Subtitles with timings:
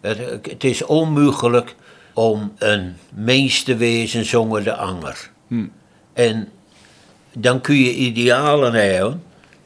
[0.00, 1.74] Het, is onmogelijk
[2.14, 5.30] om een mens te wezen zonder de anger.
[6.12, 6.48] En
[7.32, 9.22] dan kun je idealen hebben.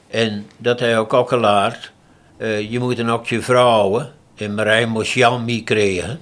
[0.09, 1.93] En dat hij ook ook gelaard.
[2.37, 4.12] eh, je moet een ook je vrouwen.
[4.37, 6.20] En Marijn moest Jan mee krijgen.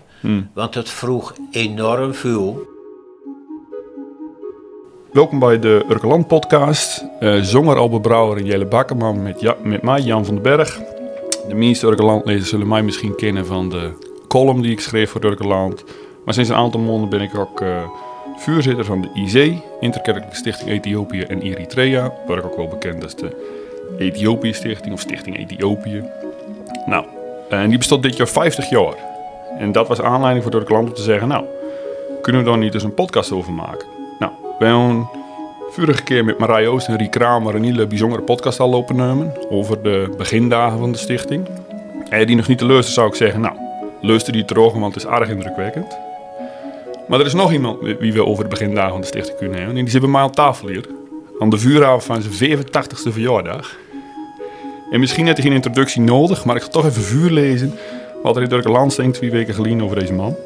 [0.54, 2.66] Want het vroeg enorm veel.
[5.12, 7.04] Welkom bij de Urkeland podcast.
[7.20, 10.80] Eh zonger Albert Brouwer en Jelle Bakkerman met, Ja- met mij, Jan van den Berg.
[11.48, 13.90] De meeste Urkelandlezers zullen mij misschien kennen van de
[14.28, 15.84] column die ik schreef voor Urkeland.
[16.24, 17.82] Maar sinds een aantal maanden ben ik ook eh
[18.36, 22.12] voorzitter van de IC, Interkerkelijke Stichting Ethiopië en Eritrea.
[22.26, 23.36] Waar ik ook wel bekend als de
[23.98, 26.04] Ethiopië Stichting of Stichting Ethiopië.
[26.86, 27.04] Nou,
[27.48, 28.94] en die bestaat dit jaar 50 jaar.
[29.58, 31.44] En dat was aanleiding voor Urkeland om te zeggen, nou,
[32.22, 33.86] kunnen we daar niet eens een podcast over maken?
[34.18, 35.08] Nou, hebben
[35.72, 39.32] vorige keer met Marije Oost en Rie Kramer een hele bijzondere podcast al lopen nemen
[39.50, 41.48] over de begindagen van de stichting.
[42.08, 43.56] En die nog niet te luisteren zou ik zeggen, nou,
[44.00, 45.96] luister die terug, want het is erg indrukwekkend.
[47.08, 49.76] Maar er is nog iemand wie we over de begindagen van de stichting kunnen hebben.
[49.76, 50.86] En die zit bij mij aan tafel hier.
[51.38, 53.76] Aan de vuuravond van zijn 85ste verjaardag.
[54.90, 57.74] En misschien heeft hij geen introductie nodig, maar ik ga toch even vuur lezen
[58.22, 60.36] wat er in Durke Land twee weken geleden over deze man.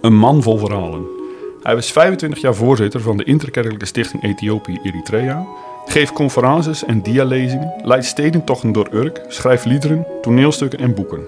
[0.00, 1.22] Een man vol verhalen.
[1.64, 5.46] Hij was 25 jaar voorzitter van de Interkerkelijke Stichting Ethiopië-Eritrea,
[5.86, 11.26] geeft conferences en dialezingen, leidt stedentochten door Urk, schrijft liederen, toneelstukken en boeken.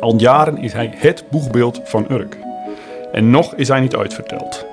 [0.00, 2.36] Al jaren is hij het boegbeeld van Urk.
[3.12, 4.66] En nog is hij niet uitverteld.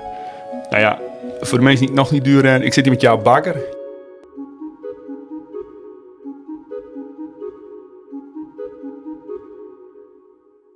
[0.70, 0.98] Nou ja,
[1.40, 3.56] voor de mensen die nog niet duren, ik zit hier met jou Bakker.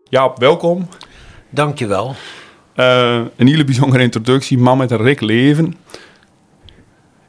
[0.09, 0.89] Jaap, welkom.
[1.51, 2.15] Dankjewel.
[2.79, 4.59] Eh, een hele bijzondere introductie.
[4.59, 5.75] Man met een rik leven.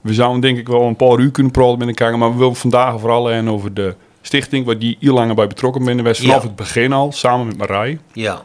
[0.01, 2.17] We zouden denk ik wel een paar uur kunnen praten met elkaar.
[2.17, 4.65] Maar we willen vandaag vooral en over de stichting...
[4.65, 6.01] waar die heel lang bij betrokken bent.
[6.01, 6.47] Was vanaf Ja.
[6.47, 7.99] het begin al, samen met Marij.
[8.13, 8.41] Ja.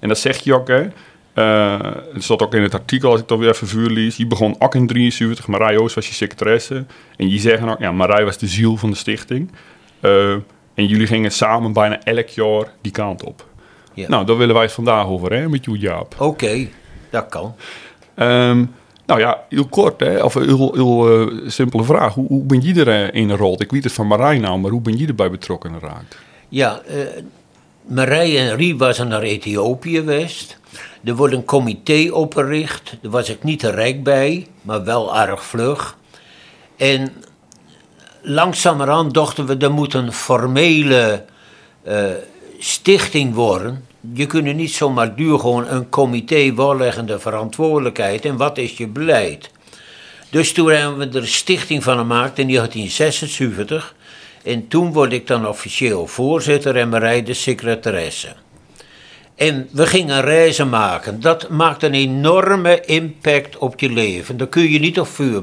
[0.00, 0.86] En dat zeg je ook, hè.
[1.34, 4.16] Eh, het staat ook in het artikel, als ik dat weer even vuur lees.
[4.16, 5.46] Je begon ook in 73.
[5.46, 6.84] Marij Oost was je secretaresse.
[7.16, 9.52] En je zeggen ook, ja, Marij was de ziel van de stichting.
[10.00, 10.30] Eh,
[10.74, 13.46] en jullie gingen samen bijna elk jaar die kant op.
[13.94, 14.08] Ja.
[14.08, 16.14] Nou, daar willen wij het vandaag over, hè, met jou, Jaap.
[16.18, 16.68] Oké,
[17.10, 17.54] dat kan.
[18.14, 18.64] Ehm,
[19.06, 22.14] nou ja, heel kort, hè, of een heel, heel eh, simpele vraag.
[22.14, 23.60] Hoe, hoe ben je er eh, gerold?
[23.60, 26.18] Ik weet het van Marij nou, maar hoe ben je erbij betrokken geraakt?
[26.48, 26.96] Ja, eh
[27.86, 30.58] Marij en Rie waren naar Ethiopië geweest.
[31.04, 32.96] Er wordt een comité opgericht.
[33.00, 35.96] Daar was ik niet te rijk bij, maar wel erg vlug.
[36.76, 37.12] En
[38.22, 41.24] langzamerhand dachten we, er moet een formele
[42.64, 43.86] stichting worden.
[44.14, 48.24] Je kunt niet zomaar duur gewoon een comité voorleggende verantwoordelijkheid.
[48.24, 49.50] En wat is je beleid?
[50.30, 53.94] Dus toen hebben we er een stichting van gemaakt in 1976.
[54.42, 58.34] En toen word ik dan officieel voorzitter en Marij de secretaresse.
[59.34, 61.20] En we gingen reizen maken.
[61.20, 64.36] Dat maakt een enorme impact op je leven.
[64.36, 65.42] Daar kun je niet op vuur.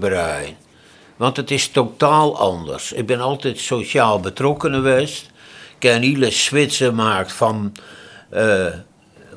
[1.15, 2.91] Want het is totaal anders.
[2.91, 5.29] Ik ben altijd sociaal betrokken geweest.
[5.81, 7.71] Ik heb een hele switch gemaakt van,
[8.29, 8.65] eh,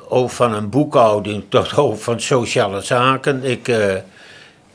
[0.07, 3.43] over van een boekhouding tot over van sociale zaken.
[3.43, 3.95] Ik eh,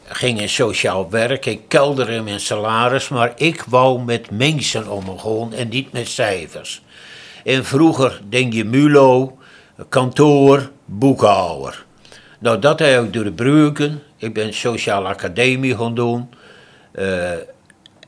[0.04, 5.52] ging in sociaal werk, ik kelderde in mijn salaris, maar ik wou met mensen omgaan
[5.52, 6.82] en niet met cijfers.
[7.44, 9.38] En vroeger denk je Mulo,
[9.88, 11.84] kantoor, boekhouder.
[12.38, 14.02] Nou, dat heb ik door de breuken.
[14.16, 16.30] Ik ben sociale academie gaan doen.
[16.92, 17.32] eh,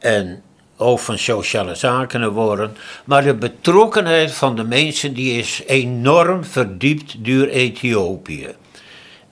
[0.00, 0.42] en
[0.82, 2.76] ook van sociale zaken geworden.
[3.04, 8.48] Maar de betrokkenheid van de mensen die is enorm verdiept door Ethiopië.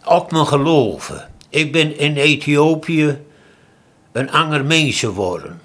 [0.05, 1.31] Ook mijn geloven.
[1.49, 3.19] Ik ben in Ethiopië
[4.13, 5.61] een ander mens geworden.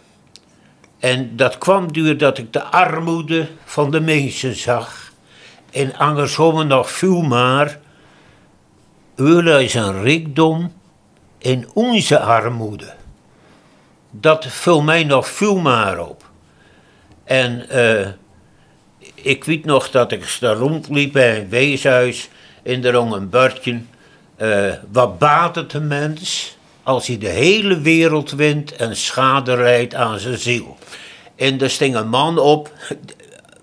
[1.00, 5.12] En dat kwam doordat ik de armoede van de mensen zag.
[5.72, 7.80] En andersom nog veel maar.
[9.18, 10.72] Oorlog is een rijkdom
[11.38, 12.94] in onze armoede.
[14.20, 16.24] Dat vult mij nog veel maar op.
[17.24, 18.08] En eh,
[19.14, 22.30] ik weet nog dat ik daar rondliep bij een weeshuis
[22.64, 23.82] en er hong een bordje.
[24.36, 29.96] eh, wat baat het een mens als hij de hele wereld wint en schade leidt
[29.96, 30.78] aan zijn ziel?
[31.36, 32.72] En er sting een man op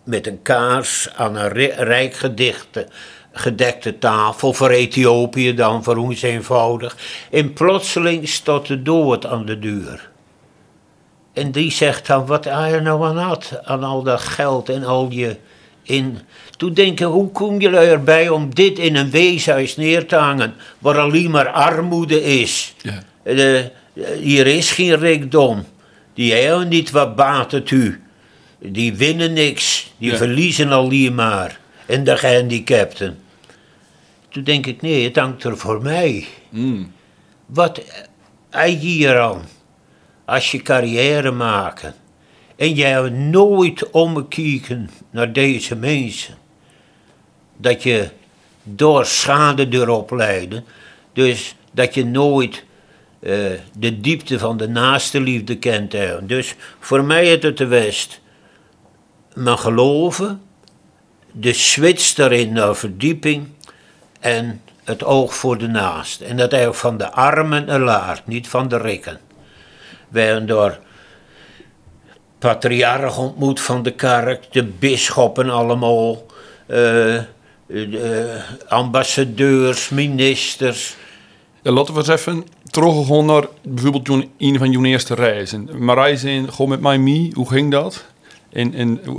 [0.05, 2.87] met een kaars aan een ri- rijk gedichte,
[3.33, 6.97] gedekte tafel voor Ethiopië dan, voor ons eenvoudig.
[7.31, 10.11] En plotseling staat de dood aan de deur.
[11.33, 14.85] En die zegt dan, wat hij er nou aan had, aan al dat geld en
[14.85, 15.37] al je
[15.83, 16.19] in.
[16.57, 20.55] Toen denk ik, hoe kom je erbij om dit in een weeshuis neer te hangen,
[20.79, 22.75] waar alleen maar armoede is?
[22.83, 23.03] Ja.
[23.23, 23.61] Eh,
[24.21, 25.65] hier is geen rijkdom.
[26.15, 28.03] Die hebben niet wat baat het u.
[28.59, 30.17] Die winnen niks, die Ja.
[30.17, 31.61] verliezen alleen maar.
[31.87, 33.19] en de gehandicapten.
[34.29, 36.27] Toen denk ik, nee, het hangt er voor mij.
[36.49, 36.93] Mm.
[37.47, 37.81] Wat
[38.51, 39.43] hij hier aan?
[40.25, 41.95] Als je carrière maken
[42.57, 46.35] en jij nooit omkijken naar deze mensen,
[47.57, 48.09] dat je
[48.63, 50.65] door schade erop leiden,
[51.13, 52.65] dus dat je nooit
[53.21, 55.93] eh, de diepte van de naaste liefde kent.
[55.93, 56.27] Hè.
[56.27, 58.21] Dus voor mij het de West.
[59.35, 60.43] Maar geloven,
[61.33, 63.49] de switch daarin naar verdieping
[64.21, 66.21] en het oog voor de naast.
[66.21, 69.21] En dat eigenlijk van de armen en laart, niet van de rikken.
[70.13, 70.79] Hebben door
[72.39, 76.27] patriarch ontmoet van de kerk, de bisschoppen allemaal,
[76.67, 77.19] eh,
[77.67, 80.97] de ambassadeurs, ministers.
[81.63, 85.69] Ja, laten we eens even teruggaan naar bijvoorbeeld een van jouw eerste reizen.
[85.79, 88.05] Maar reizen gewoon met mij mee, hoe ging dat?
[88.53, 89.15] En, en eh,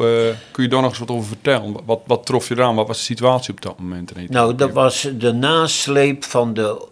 [0.51, 1.75] kun je daar nog eens wat over vertellen?
[1.85, 2.75] Wat, wat trof je eraan?
[2.75, 4.29] Wat was de situatie op dat moment?
[4.29, 6.87] Nou, dat was de nasleep van de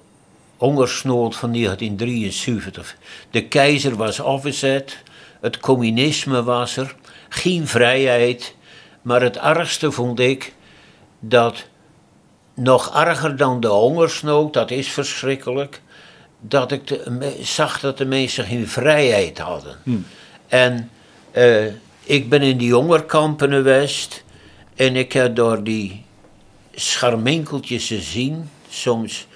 [0.61, 2.95] hongersnood van 1973.
[3.31, 4.97] De keizer was afgezet,
[5.41, 6.95] het communisme was er,
[7.29, 8.55] geen vrijheid.
[9.01, 10.53] Maar het ergste vond ik
[11.19, 11.65] dat,
[12.53, 15.81] nog erger dan de hongersnood, dat is verschrikkelijk,
[16.39, 19.75] dat ik de- zag dat de mensen geen vrijheid hadden.
[20.47, 20.89] En
[21.31, 21.65] eh,
[22.03, 24.23] ik ben in die hongerkampen geweest
[24.75, 26.03] en ik heb door die
[26.75, 28.49] scharminkeltjes gezien.
[28.69, 29.27] Soms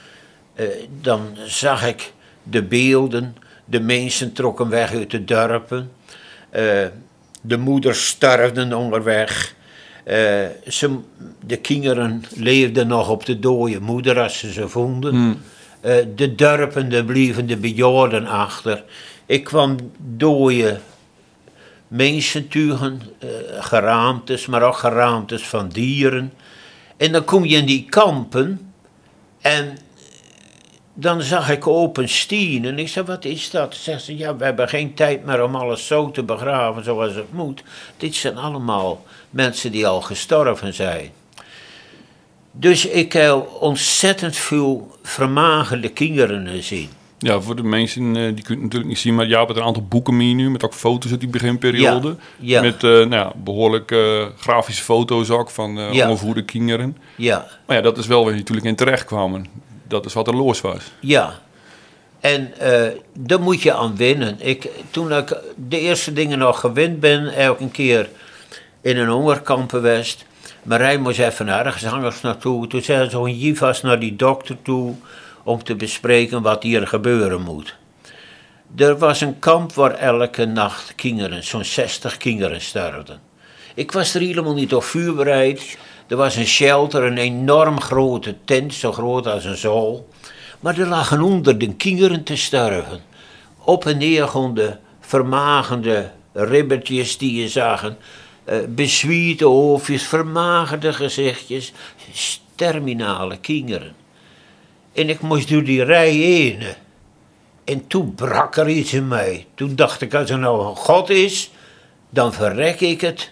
[1.01, 2.13] dan zag ik
[2.43, 3.35] de beelden,
[3.65, 5.91] de mensen trokken weg uit de dorpen.
[6.49, 6.85] Eh,
[7.41, 9.55] de moeders sterfden onderweg.
[10.03, 10.97] Eh, ze,
[11.45, 15.37] de kinderen leefden nog op de dode moeder als ze ze vonden.
[15.81, 18.83] Eh, de dorpen, bleven de bejaarden achter.
[19.25, 20.79] Ik kwam dode
[21.87, 23.29] mensen tegen, eh,
[23.59, 26.33] geraamtes, maar ook geraamtes van dieren.
[26.97, 28.71] En dan kom je in die kampen
[29.41, 29.77] en
[30.97, 33.75] dan zag ik open stien en ik zei, wat is dat?
[33.75, 37.33] Zegt ze, ja, we hebben geen tijd meer om alles zo te begraven zoals het
[37.33, 37.63] moet.
[37.97, 41.09] Dit zijn allemaal mensen die al gestorven zijn.
[42.51, 46.89] Dus ik heb ontzettend veel vermagerde kinderen gezien.
[47.19, 49.63] Ja, voor de mensen eh, die kunnen het natuurlijk niet zien, maar jij hebt een
[49.63, 52.07] aantal boeken mee nu, met ook foto's uit die beginperiode.
[52.07, 52.61] Ja, ja.
[52.61, 56.09] Met eh, nou ja, behoorlijk eh, grafische foto's ook van eh Ja.
[56.09, 56.97] ongevoerde kinderen.
[57.15, 59.45] Ja, Maar ja, dat is wel waar je natuurlijk in terecht kwamen.
[59.87, 60.91] Dat is wat er los was.
[60.99, 61.39] Ja.
[62.19, 64.35] En eh daar moet je aan winnen.
[64.39, 68.09] Ik, toen ik de eerste dingen nog gewend ben, elke keer
[68.81, 70.25] in een hongerkamp geweest.
[70.63, 72.67] Marij moest even ergens hangers naartoe.
[72.67, 74.95] Toen zei ze gewoon Jivas naar die dokter toe
[75.43, 77.75] om te bespreken wat hier gebeuren moet.
[78.75, 83.19] Er was een kamp waar elke nacht kinderen, zo'n 60 kinderen sterfden.
[83.75, 85.77] Ik was er helemaal niet op voorbereid.
[86.07, 90.05] Er was een shelter, een enorm grote tent, zo groot als een zaal.
[90.59, 93.01] Maar er lagen onder de kinderen te sterven.
[93.63, 97.97] Op en neer gewoon de vermagende ribbetjes die je zagen.
[98.43, 101.73] eh bezwiete hoofdjes, vermagerde gezichtjes.
[102.55, 103.95] Terminale kinderen.
[104.93, 106.63] En ik moest door die rij heen.
[107.63, 109.45] En toen brak er iets in mij.
[109.55, 111.51] Toen dacht ik, als er nou een God is,
[112.09, 113.31] dan verrek ik het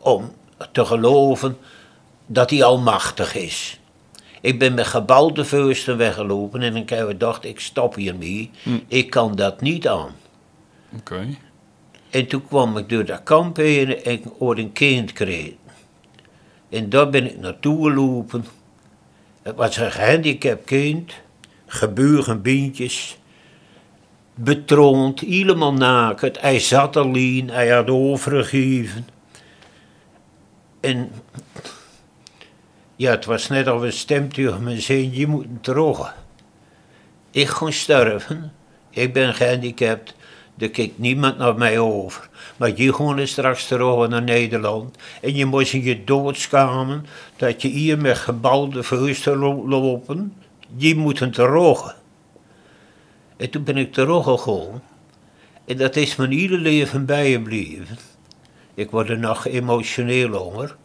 [0.00, 0.32] om
[0.72, 1.58] te geloven
[2.26, 3.80] dat hij almachtig is.
[4.40, 8.50] Ik ben met gebalde vuisten weggelopen en ik heb gedacht, ik stop hiermee.
[8.88, 10.14] Ik kan dat niet aan.
[10.98, 11.26] Oké.
[12.10, 15.56] En toen kwam ik door dat kamp heen en ik hoorde een kind kreten.
[16.68, 18.44] En daar ben ik naartoe gelopen.
[19.42, 21.12] Het was een gehandicapt kind,
[21.66, 23.18] gebugen beentjes,
[24.34, 26.40] betroond, helemaal nakend.
[26.40, 29.08] Hij zat alleen, hij had overgegeven.
[30.80, 31.10] En
[33.02, 36.14] ja, het was net of een stem tegen me zei, je moet terug.
[37.30, 38.52] Ik ga sterven,
[38.90, 40.14] ik ben gehandicapt,
[40.58, 42.28] er kijkt niemand naar mij over.
[42.56, 47.06] Maar je gaat straks terug naar Nederland en je moet in je doodschamen
[47.36, 50.34] dat je hier met gebouwde vuisten lo- lopen.
[50.76, 51.96] Je moet terug.
[53.36, 54.82] En toen ben ik teruggegaan
[55.64, 57.98] en dat is mijn hele leven bijgebleven.
[58.74, 60.76] Ik word er nog emotioneel honger.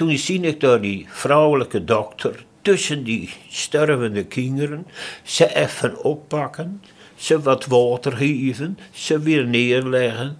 [0.00, 4.86] Toen zie ik daar die vrouwelijke dokter tussen die stervende kinderen,
[5.22, 6.82] ze even oppakken,
[7.16, 10.38] ze wat water geven, ze weer neerleggen,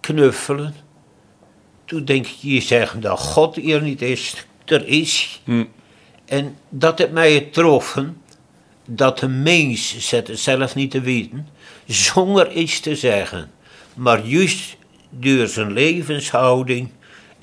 [0.00, 0.74] knuffelen.
[1.84, 5.40] Toen denk ik, je zegt dat God hier niet is, er is.
[5.44, 5.64] Hm.
[6.24, 8.22] En dat het mij het troffen,
[8.88, 11.48] dat de mens, zet het zelf niet te weten,
[11.86, 13.50] zonder iets te zeggen,
[13.94, 14.76] maar juist
[15.10, 16.90] door zijn levenshouding,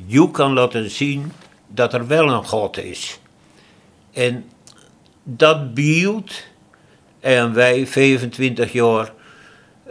[0.05, 1.31] je kan laten zien
[1.67, 3.19] dat er wel een God is.
[4.13, 4.45] En
[5.23, 6.31] dat beeld,
[7.19, 9.13] en wij 25 jaar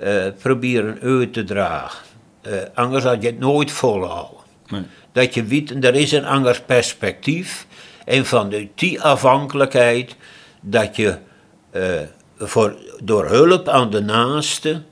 [0.02, 2.06] uh, proberen uit te dragen.
[2.42, 4.38] Uh, anders had je het nooit volhouden.
[4.68, 4.82] Nee.
[5.12, 7.66] Dat je weet, er is een ander perspectief.
[8.04, 10.16] En van die afhankelijkheid,
[10.60, 11.18] dat je
[11.72, 12.00] uh,
[12.38, 14.82] voor, door hulp aan de naaste,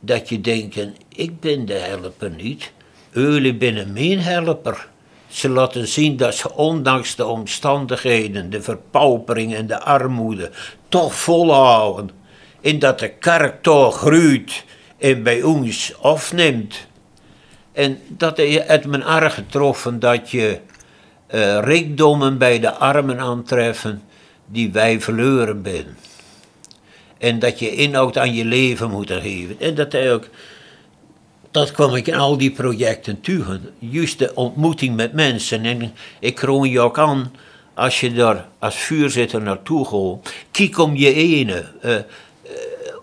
[0.00, 2.72] dat je denkt, ik ben de helper niet,
[3.12, 4.88] jullie zijn mijn helper.
[5.28, 10.50] Ze laten zien dat ze ondanks de omstandigheden, de verpaupering en de armoede,
[10.88, 12.10] toch volhouden.
[12.60, 14.64] En dat de kerk toch groeit
[14.98, 16.86] en bij ons afneemt.
[17.72, 20.58] En dat het me erg getroffen dat je
[21.34, 24.02] uh, rijkdommen bij de armen aantreffen
[24.46, 25.96] die wij verloren zijn.
[27.18, 29.60] En dat je inhoud aan je leven moet geven.
[29.60, 30.28] En dat hij ook
[31.50, 33.70] dat kwam ik in al die projecten tegen.
[33.78, 35.64] Juist de ontmoeting met mensen.
[35.64, 37.32] En ik kroon je ook aan,
[37.74, 41.64] als je daar als vuurzitter naartoe gaat, kijk om je ene.
[41.84, 41.94] Uh,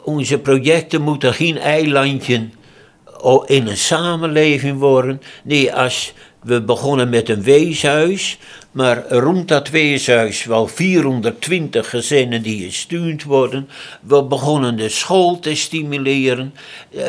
[0.04, 2.48] onze projecten moeten geen eilandje
[3.46, 5.22] in een samenleving worden.
[5.44, 8.38] Nee, als we begonnen met een weeshuis,
[8.72, 13.70] maar rond dat weeshuis wel 420 gezinnen die gestuurd worden.
[14.02, 16.54] We begonnen de school te stimuleren.
[16.92, 17.04] Uh,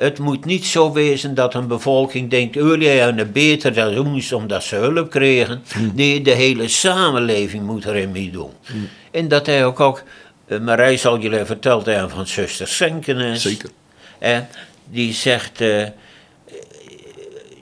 [0.00, 4.62] het moet niet zo wezen dat een bevolking denkt, jullie hebben beter dan ons omdat
[4.62, 5.62] ze hulp kregen.
[5.72, 5.92] Hmm.
[5.94, 8.50] Nee, de hele samenleving moet erin mee doen.
[8.66, 8.88] Hmm.
[9.10, 10.02] En dat hij ook, ook
[10.46, 13.42] uh, Marij zal jullie verteld hebben van zuster Senkenes.
[13.42, 13.70] Zeker.
[14.18, 14.48] En
[14.84, 15.86] die zegt, uh,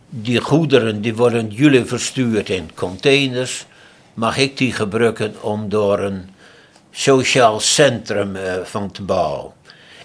[0.09, 3.67] die goederen die worden jullie verstuurd in containers.
[4.15, 6.29] Mag ik die gebruiken om door een
[6.91, 9.53] sociaal centrum uh, van te bouwen?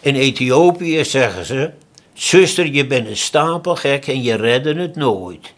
[0.01, 1.71] In Ethiopië zeggen ze,
[2.13, 5.53] Zuster, je bent een stapelgek en je redde het nooit.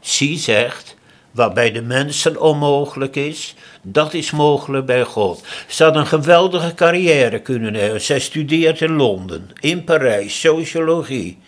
[0.00, 0.96] Zie zegt,
[1.30, 5.42] wat bij de mensen onmogelijk is, dat is mogelijk bij God.
[5.66, 8.00] Ze had een geweldige carrière kunnen hebben.
[8.00, 11.38] Zij studeert in Londen, in Parijs, sociologie.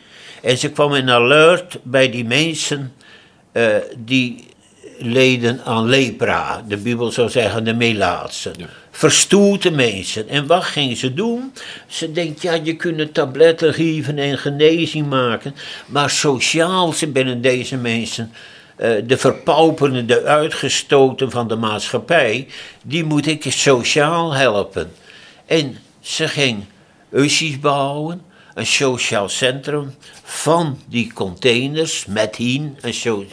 [0.43, 2.93] En ze kwam in alert bij die mensen
[3.53, 4.45] uh, die
[5.01, 6.65] leden aan lepra.
[6.69, 8.53] De Bijbel zou zeggen de melaatsen.
[8.57, 8.67] Ja
[9.73, 10.29] mensen.
[10.29, 11.53] En wat ging ze doen?
[11.87, 15.55] Ze denkt, ja, je kunt tabletten geven en genezing maken,
[15.87, 18.33] maar sociaal zijn binnen deze mensen
[18.79, 22.47] uh, de verpauperden, de uitgestoten van de maatschappij,
[22.83, 24.93] die moet ik sociaal helpen.
[25.47, 26.65] En ze ging
[27.13, 28.23] huisjes bouwen,
[28.55, 33.25] een sociaal centrum van die containers met hin, een so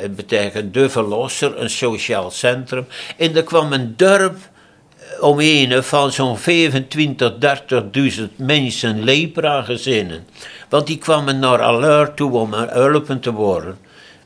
[0.00, 2.86] het betekent de verlosser, een sociaal centrum.
[3.16, 4.36] En er kwam een dorp
[5.20, 7.32] omheen van zo'n 25,
[8.18, 10.26] 30.000 mensen lepra-gezinnen.
[10.68, 13.78] Want die kwamen naar alert toe om hulpen te worden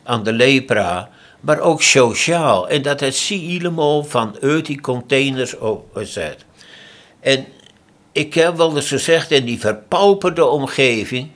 [0.03, 1.09] aan de lepra,
[1.41, 2.69] maar ook sociaal.
[2.69, 6.45] En dat het zie helemaal vanuit die containers opgezet.
[7.21, 7.47] En
[8.13, 11.31] ik heb wel eens gezegd, in die verpauperde omgeving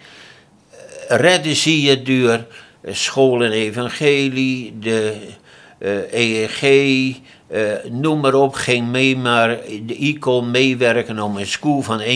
[0.70, 0.78] eh,
[1.16, 2.44] redden zie je door
[2.94, 5.16] school en evangelie, de
[5.78, 7.16] uh, eh, EEG,
[7.52, 12.06] uh, noem maar op, ging mee, maar de ICO meewerken om een school van 1,2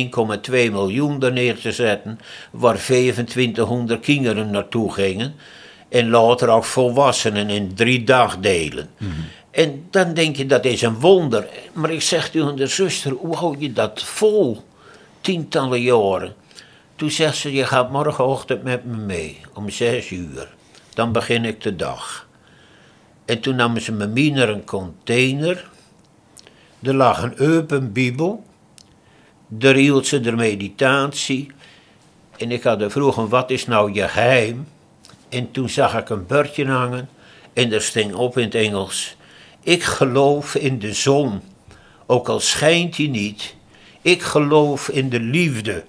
[0.50, 2.19] miljoen er neer te zetten,
[2.50, 5.35] waar 2500 kinderen naartoe gingen.
[5.89, 8.91] En later ook volwassenen in drie dagdelen.
[8.99, 9.11] Mm
[9.50, 11.47] En dan denk je, dat is een wonder.
[11.73, 14.65] Maar ik zeg tegen de zuster, hoe hou je dat vol?
[15.21, 16.35] Tientallen jaren.
[16.97, 20.49] Toen zegt ze, je gaat morgenochtend met me mee, om zes uur.
[20.94, 22.28] Dan begin ik de dag.
[23.25, 25.68] En toen namen ze me mee een container.
[26.82, 28.44] Er lag een open bibel.
[29.49, 31.50] Daar hield ze de meditatie.
[32.37, 34.68] En ik had vroegen, wat is nou je geheim?
[35.28, 37.09] En toen zag ik een bordje hangen.
[37.52, 39.16] En er stond op in het Engels.
[39.62, 41.40] Ik geloof in de zon,
[42.06, 43.54] ook al schijnt die niet.
[44.02, 45.85] Ik geloof in de liefde,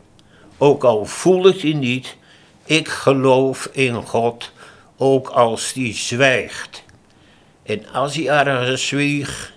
[0.58, 2.18] ook al voel ik die niet.
[2.66, 4.52] Ik geloof in God,
[5.04, 6.84] ook als die zwijgt.
[7.64, 9.54] En als hij ergens zwieg,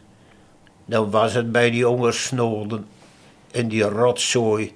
[0.84, 2.86] dan was het bij die hongersnoden
[3.50, 4.72] en die rotzooi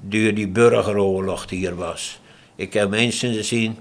[0.00, 2.20] door die burgeroorlog die er was.
[2.54, 3.76] Ik heb mensen gezien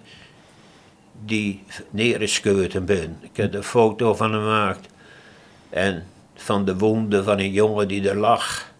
[1.26, 3.18] die neergeschoten ben.
[3.22, 4.88] Ik heb een foto van hem gemaakt.
[5.70, 8.71] En van de wonden van een jongen die er lag.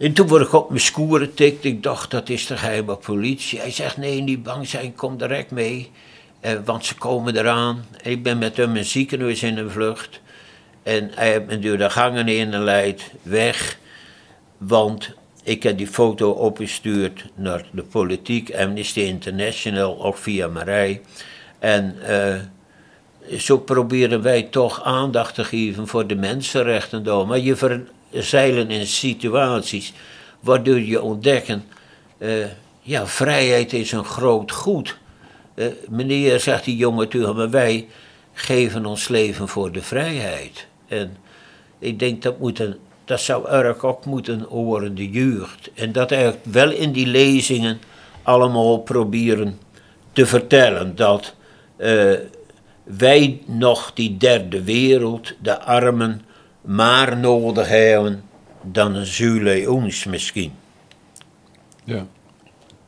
[0.00, 1.64] En toen word ik op mijn scoer getikt.
[1.64, 3.58] Ik dacht, dat is de geheime politie.
[3.58, 5.90] Hij zegt, nee, niet bang zijn, kom direct mee.
[6.40, 7.84] Eh, want ze komen eraan.
[8.02, 10.20] Ik ben met hem een ziekenhuis in een vlucht.
[10.82, 13.78] En hij heeft me door de gangen in leid weg.
[14.58, 21.00] Want ik heb die foto opgestuurd naar de politiek, Amnesty International, ook via Marij.
[21.58, 27.26] En uh, zo proberen wij toch aandacht te geven voor de mensenrechten daar.
[27.26, 27.56] Maar je
[28.12, 29.92] verzeilen in situaties
[30.40, 31.64] waardoor je ontdekken,
[32.18, 32.44] eh,
[32.80, 34.98] ja, vrijheid is een groot goed.
[35.54, 37.88] Uh, meneer, zegt die jongen tegen me, wij
[38.32, 40.66] geven ons leven voor de vrijheid.
[40.88, 41.16] En
[41.78, 45.70] ik denk dat, moet een, dat zou erg ook moeten horen, de jeugd.
[45.74, 47.80] En dat eigenlijk wel in die lezingen
[48.22, 49.58] allemaal proberen
[50.12, 51.34] te vertellen dat
[51.78, 52.12] uh,
[52.82, 56.22] wij nog die derde wereld, de armen,
[56.62, 58.22] maar nodig hebben
[58.62, 60.52] dan zullen ons misschien.
[61.84, 62.06] Ja.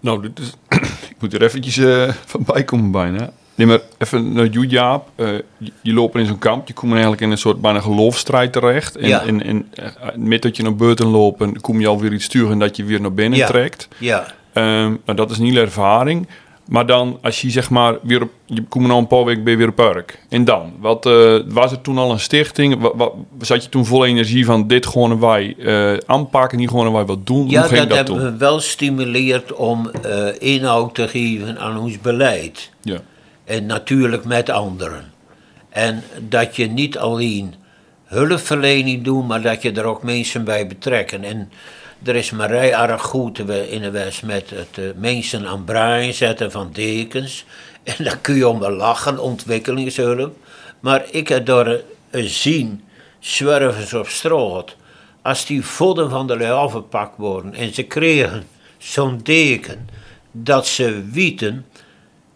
[0.01, 0.53] Nou, dit is,
[1.11, 3.33] ik moet er eventjes uh, van bij komen bijna.
[3.55, 5.09] Neem maar even naar jou, Jaap.
[5.17, 5.39] Uh,
[5.83, 8.97] je, loopt in zo'n kamp, je komt eigenlijk in een soort bijna geloofstrijd terecht.
[8.97, 9.23] En, Ja.
[9.23, 9.87] en, en uh,
[10.17, 13.13] met dat je naar buiten loopt, kom je alweer iets sturen dat je weer naar
[13.15, 13.47] binnen Ja.
[13.47, 13.89] trekt.
[13.99, 16.29] Ja, Ehm, nou, dat is een hele ervaring.
[16.69, 19.57] Maar dan, als je zeg maar weer op, je komt nou een paar weken bij
[19.57, 20.19] weer op werk.
[20.29, 22.81] En dan, wat, eh, was er toen al een stichting?
[22.81, 26.93] Wat, wat, zat je toen vol energie van dit gewoon wij eh, aanpakken, niet gewoon
[26.93, 27.49] wij wat doen?
[27.49, 28.33] ja Hoe ging dat, dat, hebben toen?
[28.33, 32.71] we wel stimuleerd om eh, inhoud te geven aan ons beleid.
[32.83, 32.99] Ja.
[33.45, 35.13] En natuurlijk met anderen.
[35.69, 37.55] En dat je niet alleen
[38.05, 41.25] hulpverlening doet, maar dat je er ook mensen bij betrekken.
[41.25, 41.51] En
[42.05, 46.51] er is erg goed we- in de West met het eh, mensen aan braaien zetten
[46.51, 47.45] van dekens.
[47.83, 50.37] En dan kun je om lachen, ontwikkelingshulp.
[50.81, 51.81] Maar ik heb door
[52.11, 52.85] een zien,
[53.19, 54.77] zwervers op straat.
[55.23, 58.47] Als die vodden van de lui afgepakt worden en ze kregen
[58.79, 59.89] zo'n deken,
[60.31, 61.67] dat ze weten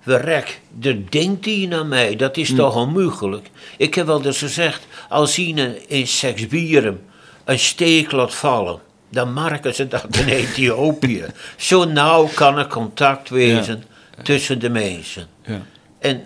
[0.06, 3.50] Verrek, er denkt hij naar mij, dat is toch onmogelijk.
[3.76, 7.00] Ik heb wel eens gezegd, als hij in Seksbieren
[7.44, 11.24] een steek laat vallen, dan merken ze dat in Ethiopië.
[11.56, 13.84] Zo nauw kan er contact wezen
[14.22, 15.26] tussen de mensen.
[15.46, 15.62] Ja.
[15.98, 16.22] En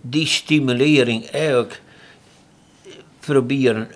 [0.00, 1.80] die stimulering eigenlijk
[3.20, 3.88] proberen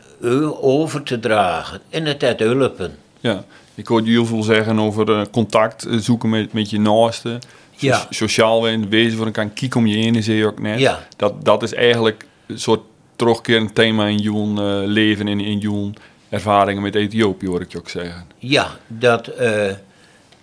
[0.63, 2.97] over te dragen en het uit hulpen.
[3.21, 3.45] Ja,
[3.75, 7.39] ik hoorde heel veel zeggen over eh, contact eh, zoeken met, met je naasten.
[7.77, 8.07] So- Ja.
[8.11, 10.79] Sociaal wezen, wezen voor elkaar, kiek om je heen, zei je ook net.
[10.79, 11.07] Ja.
[11.17, 12.81] Dat, dat is eigenlijk een soort
[13.17, 15.91] terugkerend thema in jouw eh, leven en in jouw
[16.35, 18.27] ervaringen met Ethiopië, hoor ik je ook zeggen.
[18.39, 19.73] Ja, dat eh,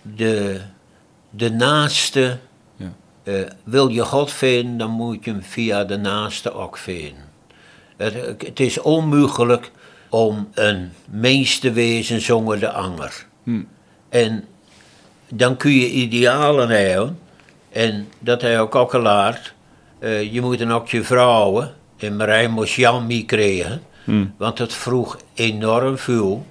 [0.02, 0.60] de,
[1.30, 2.38] de naaste,
[2.76, 2.92] Ja.
[3.22, 7.30] eh, wil je God vinden, dan moet je hem via de naaste ook vinden.
[7.96, 8.14] Het,
[8.46, 9.70] het is onmogelijk
[10.08, 13.26] om een mens te wezen zonder de anger.
[13.42, 13.62] Hm.
[14.08, 14.44] En
[15.28, 17.18] dan kun je idealen hebben,
[17.70, 19.54] en dat hij ook ook geleerd.
[19.98, 24.24] eh, je moet dan ook je vrouwen, en Marijn moest Jan mee krijgen, Hm.
[24.36, 26.46] want het vroeg enorm veel.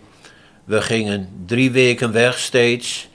[0.64, 3.08] We gingen drie weken weg steeds.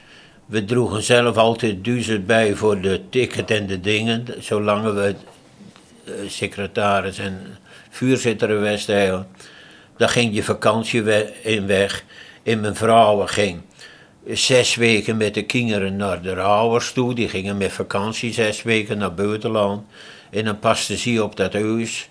[0.46, 5.14] We droegen zelf altijd duizend bij voor de ticket en de dingen, zolang we
[6.04, 7.58] eh, secretaris en
[7.90, 9.26] vuurzitter in West hebben.
[9.96, 11.02] Dan ging je vakantie
[11.42, 12.04] in weg.
[12.42, 13.60] En mijn vrouw ging
[14.26, 17.14] zes weken met de kinderen naar de ouders toe.
[17.14, 19.82] Die gingen met vakantie zes weken naar buitenland.
[20.30, 22.08] En dan paste ze op dat huis.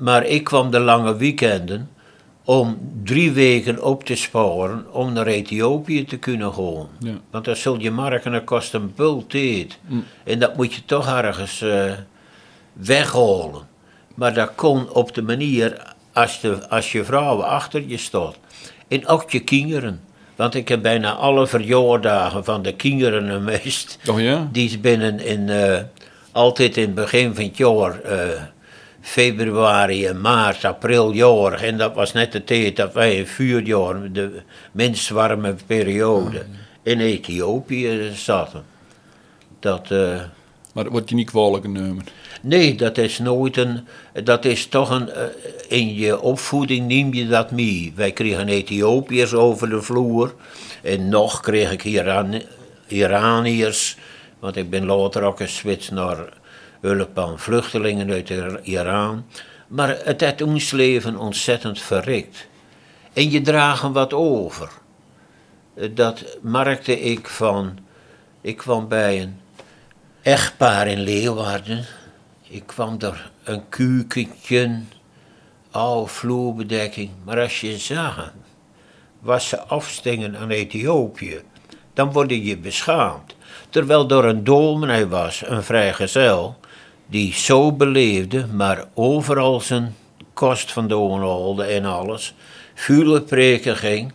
[0.00, 1.90] Maar ik kwam de lange weekenden
[2.44, 6.88] om drie weken op te sparen om naar Ethiopië te kunnen gaan.
[6.98, 7.12] Ja.
[7.30, 9.78] Want dat zul je marken, dat kost een bul tijd.
[10.24, 11.92] En dat moet je toch ergens eh,
[12.72, 13.68] weghalen.
[14.14, 18.36] Maar dat kon op de manier als, de, als je vrouw achter je staat.
[18.88, 20.00] En ook je kinderen.
[20.36, 23.98] Want ik heb bijna alle verjaardagen van de kinderen gemist.
[24.08, 24.48] Oh ja?
[24.52, 25.78] Die is binnen in, eh,
[26.32, 28.42] altijd in het begin van het jaar, eh,
[29.00, 31.52] februari en maart, april, jaar.
[31.62, 36.44] En dat was net de tijd dat wij in vuurjaar, de minst warme periode,
[36.82, 38.62] in Ethiopië zaten.
[39.60, 40.20] Dat, eh,
[40.74, 42.04] Maar dat wordt je niet kwalijk genomen.
[42.42, 43.86] nee, dat is nooit een,
[44.24, 45.22] dat is toch een, eh,
[45.68, 47.92] in je opvoeding neem je dat mee.
[47.96, 50.34] Wij kregen Ethiopiërs over de vloer.
[50.82, 52.42] En nog kreeg ik Iran,
[52.86, 53.96] Iraniërs,
[54.38, 56.39] want ik ben later ook geswitst naar
[56.80, 59.24] hulp aan vluchtelingen uit Ir- Iran.
[59.68, 62.46] Maar het heeft ons leven ontzettend verrikt.
[63.12, 64.70] En je dragen wat over.
[65.90, 67.78] Dat merkte ik van,
[68.40, 69.40] ik kwam bij een
[70.22, 71.84] echtpaar in Leeuwarden.
[72.48, 74.80] Ik kwam er een kuikentje,
[75.70, 77.10] oude vloerbedekking.
[77.24, 78.32] Maar als je zag
[79.20, 81.40] wat ze afstingen aan Ethiopië,
[81.94, 83.34] dan word je beschaamd.
[83.68, 86.56] Terwijl door een dominee was, een vrijgezel,
[87.10, 89.96] die zo beleefde, maar overal zijn
[90.34, 92.34] kost van haalde en alles,
[92.74, 94.12] vuile preken ging.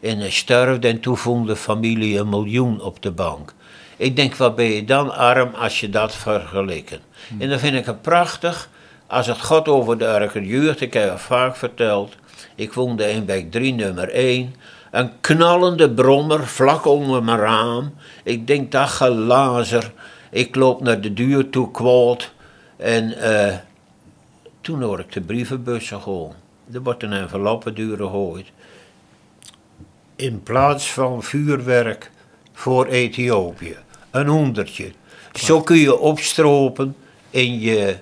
[0.00, 3.54] En hij sterfde en toen vond de familie een miljoen op de bank.
[3.96, 7.00] Ik denk, wat ben je dan arm als je dat vergelijkt?
[7.38, 8.68] En dan vind ik het prachtig
[9.06, 12.14] als het gaat over de archeologie, ik heb het vaak verteld.
[12.54, 14.54] Ik woonde in wijk 3, nummer 1.
[14.90, 17.94] Een knallende brommer vlak onder mijn raam.
[18.24, 19.92] Ik denk dat gelazer.
[20.30, 22.30] Ik loop naar de deur toe kwaad.
[22.76, 23.56] En eh,
[24.60, 26.32] toen hoor ik de brievenbussen gewoon.
[26.72, 28.46] Er wordt een enveloppendeur gegooid.
[30.16, 32.10] In plaats van vuurwerk
[32.52, 33.76] voor Ethiopië.
[34.10, 34.92] Een honderdje.
[35.32, 36.96] Zo kun je opstropen
[37.30, 37.96] in je...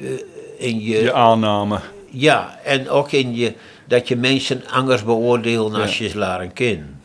[0.00, 0.10] eh,
[0.58, 1.80] in je, Je aanname.
[2.10, 3.54] ja, en ook in je...
[3.86, 6.04] Dat je mensen anders beoordeelt als Ja.
[6.04, 6.99] je ze laren kennen.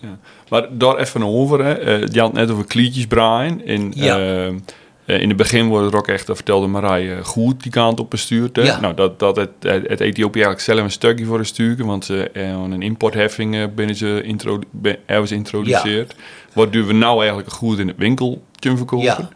[0.00, 0.18] Ja.
[0.48, 1.72] Maar daar even over, hè.
[1.72, 3.66] Eh, je had het net over klietjes braaien.
[3.66, 4.18] En, Ja.
[4.18, 4.52] eh, eh,
[5.20, 8.10] in het begin wordt er ook echt, dat vertelde Marije, eh, goed die kant op
[8.10, 8.56] bestuurd.
[8.56, 8.62] Hè?
[8.62, 8.80] Ja.
[8.80, 12.30] Nou, dat, dat het, het het Ethiopië eigenlijk zelf een stukje voor sturen, want ze
[12.30, 14.58] eh, een importheffing eh, binnen ze intro,
[15.24, 16.14] ze introduceerd.
[16.52, 19.04] Waardoor we nou eigenlijk goed in het winkeltje verkopen.
[19.04, 19.28] Ja.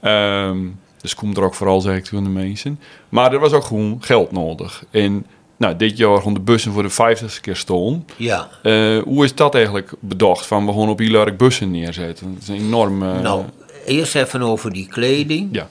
[0.00, 0.58] Ehm,
[1.00, 2.80] dus komt er ook vooral, zeg ik toen, de mensen.
[3.08, 4.84] Maar er was ook gewoon geld nodig.
[4.90, 8.06] En nou, dit jaar de bussen voor de 50ste keer stonden.
[8.16, 8.48] Ja.
[8.62, 10.46] Eh, hoe is dat eigenlijk bedacht?
[10.46, 12.32] Van we gewoon op Ilark bussen neerzetten.
[12.34, 13.02] Dat is een enorm.
[13.02, 13.44] eh, Nou,
[13.86, 15.48] eerst even over die kleding.
[15.52, 15.68] Ja.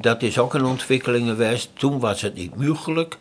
[0.00, 1.70] Dat is ook een ontwikkeling geweest.
[1.74, 3.18] Toen was het niet mogelijk.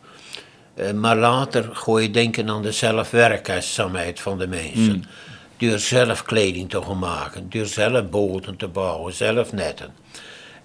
[0.74, 5.04] Eh, Maar later gooi je denken aan de zelfwerkzaamheid van de mensen.
[5.58, 9.94] Door zelf kleding te gaan maken, door zelf boten te bouwen, zelf netten.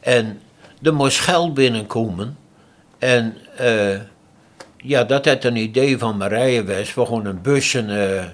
[0.01, 0.41] En
[0.83, 2.37] er moest geld binnenkomen.
[2.99, 3.97] En eh,
[4.85, 6.95] ja, dat had een idee van Marije was.
[6.95, 8.25] We gewoon een bussen, eh,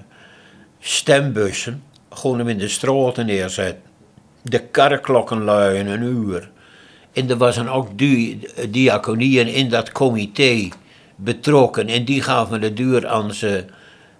[0.79, 3.83] stembussen, gewoon hem in de straten neerzetten.
[4.41, 6.49] De karklokken luien een uur.
[7.13, 10.69] En er was dan ook di diaconieën in dat comité
[11.15, 11.87] betrokken.
[11.87, 13.65] En die gaven de duur aan, ze,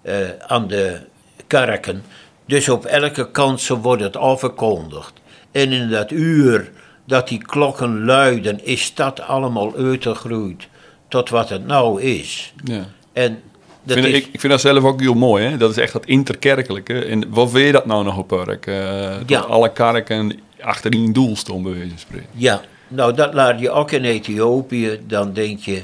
[0.02, 0.14] eh,
[0.46, 1.00] aan de
[1.46, 2.02] kerken.
[2.46, 5.12] Dus op elke kant wordt het afgekondigd.
[5.50, 6.70] En in dat uur
[7.04, 10.68] dat die klokken luiden, is dat allemaal uitgegroeid
[11.08, 12.54] tot wat het nou is.
[12.64, 12.84] ja.
[13.12, 13.42] En
[13.82, 15.44] dat vind, is, ik, ik vind dat zelf ook heel mooi.
[15.44, 15.56] Hè?
[15.56, 17.04] Dat is echt dat interkerkelijke.
[17.04, 18.66] En wat wil je dat nou nog op Urk?
[18.66, 19.40] Eh, dat Ja.
[19.40, 22.28] alle kerken achter doel stonden, bij wijze van spreken.
[22.32, 25.00] Ja, nou dat laat je ook in Ethiopië.
[25.06, 25.82] Dan denk je,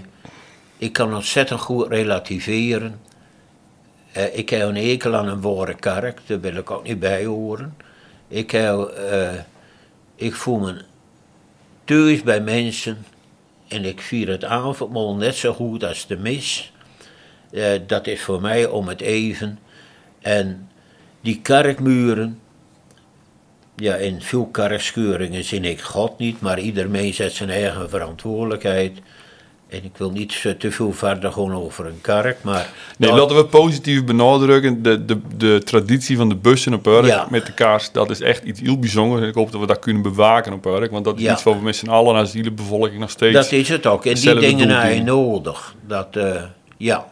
[0.78, 3.00] ik kan ontzettend goed relativeren.
[4.12, 7.24] Eh, ik heb een hekel aan een ware kerk, daar wil ik ook niet bij
[7.24, 7.76] horen.
[8.28, 8.78] Ik, heb,
[9.10, 9.28] eh,
[10.16, 10.80] ik voel me
[11.84, 13.04] thuis bij mensen
[13.72, 16.72] en ik vier het avondmaal net zo goed als de mis.
[17.50, 19.58] Eh, dat is voor mij om het even.
[20.20, 20.70] En
[21.20, 22.40] die kerkmuren,
[23.76, 28.98] ja, in veel kerkscheuringen zie ik God niet, maar ieder mens heeft zijn eigen verantwoordelijkheid.
[29.72, 32.70] En ik wil niet zo te veel verder gewoon over een kerk, maar...
[32.98, 34.82] Nee, laten we positief benadrukken.
[34.82, 37.26] De, de, de traditie van de bussen op Urk Ja.
[37.30, 39.22] met de kaars, dat is echt iets heel bijzonders.
[39.22, 40.90] En ik hoop dat we dat kunnen bewaken op Urk.
[40.90, 41.32] Want dat is Ja.
[41.32, 43.34] iets wat we met z'n allen als hele bevolking nog steeds...
[43.34, 44.06] dat is het ook.
[44.06, 45.74] En die dingen heb je nodig.
[45.86, 46.42] Dat, eh,
[46.76, 47.10] ja.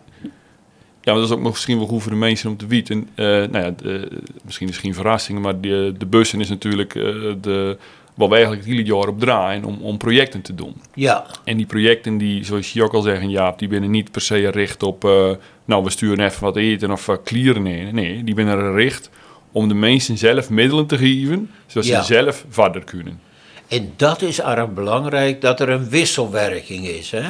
[1.02, 3.08] Ja, maar dat is ook misschien wel goed voor de mensen om te weten.
[3.14, 4.08] Eh nou ja, de-
[4.44, 7.02] misschien is het geen verrassing, maar de, de bussen is natuurlijk eh,
[7.40, 7.76] de,
[8.20, 10.74] wat we eigenlijk het hele jaar op draaien om, om projecten te doen.
[10.94, 14.20] Ja, En die projecten, die, zoals je ook al zegt, Jaap, die binnen niet per
[14.20, 15.30] se gericht op, eh,
[15.64, 17.94] nou, we sturen even wat eten of uh, klieren in.
[17.94, 19.10] Nee, die binnen gericht
[19.52, 22.02] om de mensen zelf middelen te geven, zodat Ja.
[22.02, 23.20] ze zelf verder kunnen.
[23.68, 27.10] En dat is erg belangrijk, dat er een wisselwerking is.
[27.10, 27.28] Hè?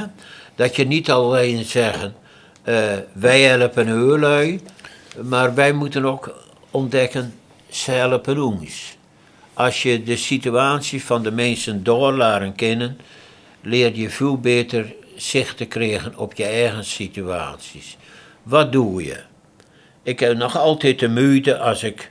[0.55, 2.15] Dat je niet alleen zeggen,
[2.63, 2.75] eh,
[3.13, 4.61] wij helpen heului,
[5.23, 6.35] maar wij moeten ook
[6.71, 7.35] ontdekken,
[7.69, 8.97] ze helpen ons.
[9.61, 12.99] Als je de situatie van de mensen door leren kennen,
[13.61, 17.97] leer je veel beter zicht te krijgen op je eigen situaties.
[18.43, 19.21] Wat doe je?
[20.03, 22.11] Ik heb nog altijd de moeite als ik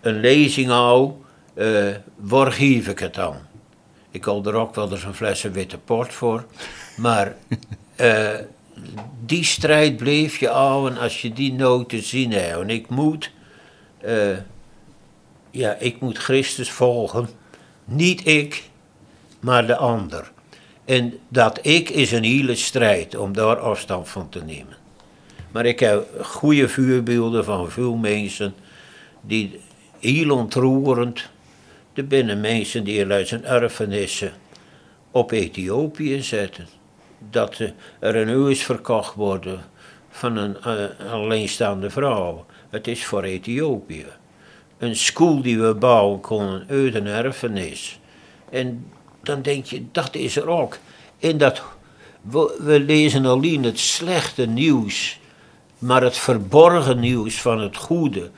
[0.00, 1.12] een lezing hou,
[1.54, 3.36] eh waar geef ik het dan?
[4.10, 6.44] Ik hou er ook wel eens een flesje witte port voor.
[6.96, 7.36] Maar
[7.96, 8.34] eh,
[9.26, 12.60] die strijd bleef je houden als je die nooit te zien hebt.
[12.60, 13.30] En ik moet,
[13.98, 14.36] eh,
[15.50, 17.28] ja, ik moet Christus volgen.
[17.84, 18.62] Niet ik,
[19.40, 20.32] maar de ander.
[20.84, 24.76] En dat ik is een hele strijd om daar afstand van te nemen.
[25.50, 28.54] Maar ik heb goede voorbeelden van veel mensen
[29.20, 29.60] die
[29.98, 31.28] heel ontroerend.
[31.92, 34.32] Er binnen mensen die uit zijn erfenissen
[35.10, 36.68] op Ethiopië zetten.
[37.30, 37.58] Dat
[37.98, 39.46] er een huis verkocht wordt
[40.10, 42.46] van een eh, alleenstaande vrouw.
[42.70, 44.06] Het is voor Ethiopië.
[44.80, 47.98] Een school die we bouwen konden uit een erfenis.
[48.50, 48.86] En
[49.22, 50.78] dan denk je, dat is er ook.
[51.18, 51.62] En dat,
[52.22, 55.18] we, we lezen alleen het slechte nieuws,
[55.78, 58.30] maar het verborgen nieuws van het goede.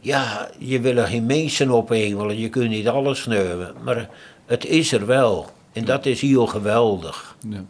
[0.00, 4.08] Ja, je wil er geen mensen ophemelen, je kunt niet alles nemen, maar
[4.46, 5.46] het is er wel.
[5.72, 7.36] En dat is heel geweldig.
[7.48, 7.64] Ja.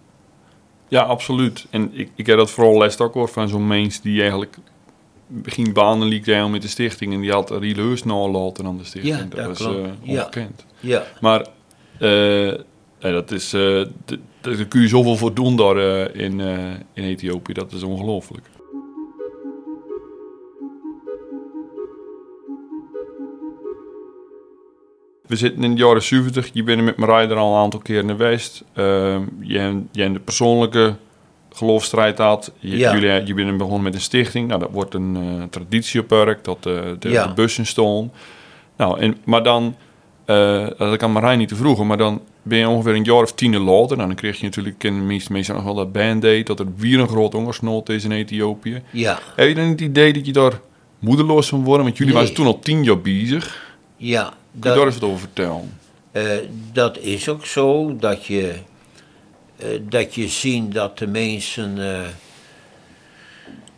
[0.92, 1.66] Ja, absoluut.
[1.70, 4.56] En ik, ik heb dat vooral les ook hoor van zo'n mens die eigenlijk
[5.44, 9.14] geen banen liep met de stichting en die had een reus nalaten aan de stichting.
[9.16, 9.78] Ja, dat, dat was klopt.
[9.86, 10.20] eh, Ja.
[10.20, 10.66] ongekend.
[10.80, 11.46] Ja, Maar
[11.98, 12.46] eh,
[12.98, 13.84] ja, dat is, eh,
[14.40, 17.52] daar kun je zoveel voor doen daar eh, in, eh, in Ethiopië.
[17.52, 18.46] Dat is ongelooflijk.
[25.26, 26.50] We zitten in de jaren 70.
[26.52, 28.64] Je bent met Marij er al een aantal keer geweest.
[28.72, 30.96] Ehm je, hebt- je hebt een persoonlijke
[31.54, 32.52] geloofstrijd had.
[32.58, 32.94] Je, Ja.
[32.98, 34.48] jullie, je bent begonnen met een stichting.
[34.48, 36.44] Nou, dat wordt een eh traditiepark.
[36.44, 37.26] Dat eh, de, Ja.
[37.26, 38.12] de bussen stonden.
[38.76, 39.76] Nou, en, maar dan,
[40.24, 43.32] eh, dat kan Marijn niet te vroegen, maar dan ben je ongeveer een jaar of
[43.32, 43.96] tien later.
[43.96, 46.66] Nou, dan kreeg je natuurlijk in de meeste mensen nog wel dat band-aid, dat er
[46.76, 48.82] weer een groot hongersnood is in Ethiopië.
[48.90, 50.60] ja, Heb je dan het idee dat je daar
[50.98, 51.82] moedeloos van wordt?
[51.82, 52.22] Want jullie Nee.
[52.22, 53.74] waren toen al tien jaar bezig.
[53.96, 54.22] ja.
[54.60, 55.78] Kun je daar Dat, eens wat over vertellen?
[56.72, 58.54] dat is ook zo, dat je,
[59.88, 62.00] dat je ziet dat de mensen eh,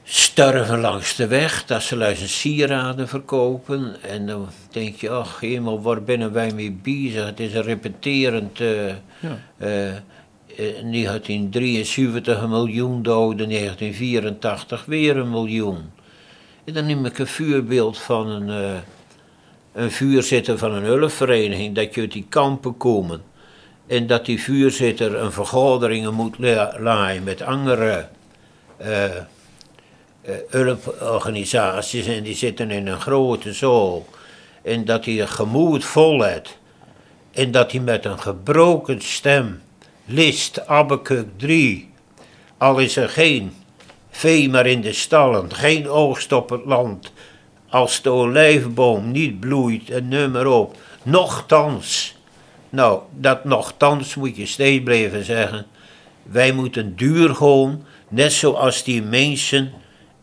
[0.02, 3.96] sterven langs de weg, dat ze luizen sieraden verkopen.
[4.02, 7.24] En dan denk je, ach hemel, waar ben wij mee bezig?
[7.24, 8.60] Het is een repeterend...
[8.60, 8.86] eh,
[9.20, 9.38] Ja.
[9.58, 9.96] eh, eh,
[10.56, 15.90] 1973 een miljoen doden, 1984 weer een miljoen.
[16.64, 18.78] En dan neem ik een vuurbeeld van een, eh,
[19.72, 23.22] een vuurzitter van een hulpvereniging, dat je uit die kampen komen.
[23.86, 28.08] En dat die vuurzitter een vergaderingen moet la- laaien met andere
[28.76, 29.10] eh,
[30.48, 32.06] hulporganisaties.
[32.06, 34.06] En die zitten in een grote zaal.
[34.62, 36.24] En dat hij een gemoed vol.
[37.32, 39.62] En dat hij met een gebroken stem
[40.04, 41.90] list Abekuk 3.
[42.58, 43.52] Al is er geen
[44.10, 47.12] vee meer in de stallen, geen oogst op het land.
[47.68, 50.76] Als de olijfboom niet bloeit, en nummer op.
[51.02, 52.13] Nochtans.
[52.74, 55.66] Nou, dat nochtans moet je steeds blijven zeggen.
[56.22, 59.72] Wij moeten duur gewoon, net zoals die mensen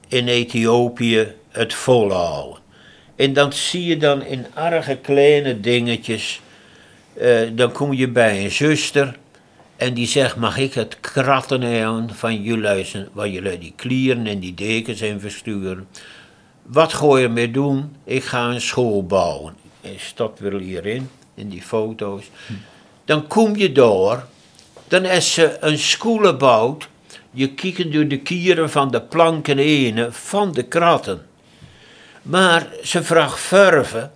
[0.08, 2.60] in Ethiopië het volhouden.
[3.16, 6.42] En dan zie je dan in arge kleine dingetjes.
[7.14, 9.18] eh, dan kom je bij een zuster.
[9.76, 14.54] En die zegt: Mag ik het kratten van jullie, waar jullie die klieren en die
[14.54, 15.88] dekens in versturen?
[16.64, 17.96] Wat ga je mee doen?
[18.04, 19.54] Ik ga een school bouwen.
[19.82, 22.24] En staat weer hierin, in die foto's.
[23.06, 24.26] Dan kom je door.
[24.88, 26.88] Dan is ze een school gebouwd.
[27.32, 31.26] Je kijkt door de kieren van de planken heen, van de kratten.
[32.22, 34.12] Maar ze vraagt verven.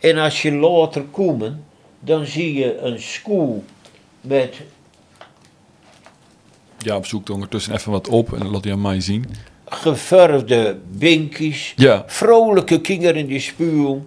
[0.00, 1.44] En als je later komt,
[2.00, 3.64] dan zie je een school
[4.20, 4.54] met
[6.78, 9.24] Ja, zoek ondertussen even wat op en laat je aan mij zien.
[9.66, 12.04] geverfde binkies, Ja.
[12.06, 14.04] vrolijke kinderen in die spuw.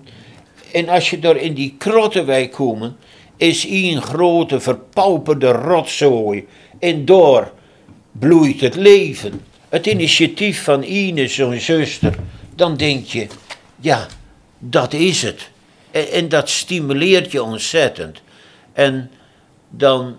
[0.71, 2.93] En als je daar in die krottenwijk komt,
[3.37, 6.47] is een grote verpauperde rotzooi.
[6.79, 7.51] En daar
[8.11, 9.41] bloeit het leven.
[9.69, 12.15] Het initiatief van Ine, zo'n zuster.
[12.55, 13.27] Dan denk je,
[13.79, 14.07] ja,
[14.59, 15.49] dat is het.
[15.91, 18.21] En, en dat stimuleert je ontzettend.
[18.73, 19.11] En
[19.69, 20.15] dan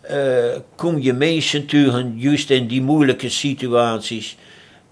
[0.00, 4.36] eh, kom je mensen tegen, juist in die moeilijke situaties,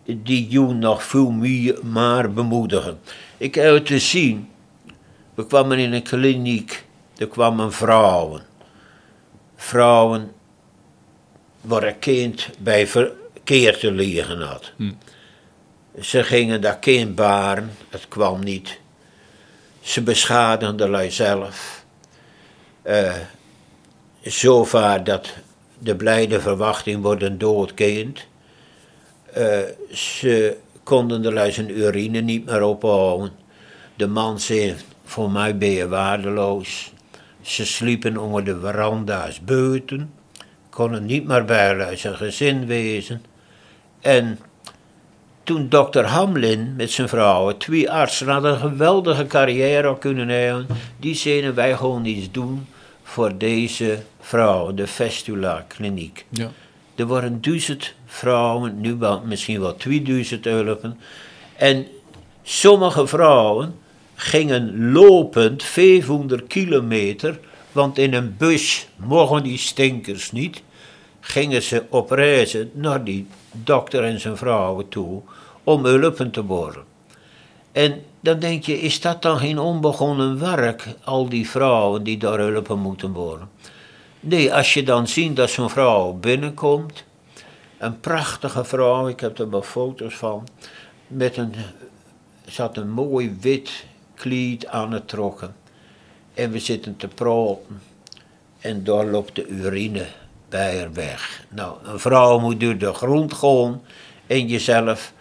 [0.05, 2.99] die je nog veel meer maar bemoedigen.
[3.37, 4.49] Ik heb het te zien,
[5.35, 6.85] we kwamen in een kliniek,
[7.17, 8.43] er kwamen vrouwen.
[9.57, 10.33] Vrouwen
[11.61, 14.73] waar een kind bij verkeerd te liggen had.
[14.77, 14.93] Hm.
[16.01, 18.81] Ze gingen dat kind baren, het kwam niet.
[19.81, 21.85] Ze beschadigden lui zelf.
[22.83, 23.15] Eh,
[24.23, 24.67] zo
[25.05, 25.35] dat
[25.79, 28.27] de blijde verwachting wordt een dood kind.
[29.33, 29.59] Eh,
[29.91, 33.33] ze konden de lui zijn urine niet meer ophouden.
[33.97, 34.75] De man zei,
[35.13, 36.93] voor mij ben je waardeloos.
[37.41, 40.13] Ze sliepen onder de veranda's buiten.
[40.71, 43.23] Konden niet meer bij zijn gezin wezen.
[44.01, 44.39] En
[45.43, 50.67] toen dokter Hamlin met zijn vrouwen, twee artsen, hadden een geweldige carrière kunnen hebben.
[51.01, 52.67] Die zeiden wij gewoon iets doen
[53.03, 56.25] voor deze vrouwen, de Festula Kliniek.
[56.29, 56.51] Ja.
[56.95, 60.99] Er waren duizend vrouwen, nu wel, misschien wel 2000 hulpen.
[61.57, 61.87] En
[62.43, 63.81] sommige vrouwen
[64.23, 67.39] gingen lopend 500 kilometer,
[67.73, 70.63] want in een bus mogen die stinkers niet.
[71.21, 75.23] Gingen ze op reizen naar die dokter en zijn vrouwen toe
[75.65, 76.85] om hulpen te worden.
[77.73, 82.39] En dan denk je, is dat dan geen onbegonnen werk, al die vrouwen die daar
[82.39, 83.51] hulpen moeten worden?
[84.21, 87.05] Nee, als je dan ziet dat zo'n vrouw binnenkomt,
[87.79, 90.49] een prachtige vrouw, ik heb er wel foto's van,
[91.07, 91.55] met een,
[92.57, 93.91] had een mooi wit
[94.23, 95.55] kleed aangetrokken.
[96.35, 97.81] En we zitten te praten
[98.61, 100.07] en daar loopt de urine
[100.49, 101.45] bij haar weg.
[101.49, 103.83] Nou, een vrouw moet door de grond gaan
[104.27, 105.13] en jezelf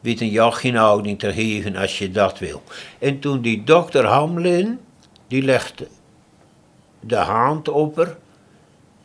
[0.00, 2.62] weet een jachthouding te geven als je dat wil.
[2.98, 4.78] En toen die dokter Hamlin,
[5.26, 5.88] die legde
[7.00, 8.16] de hand op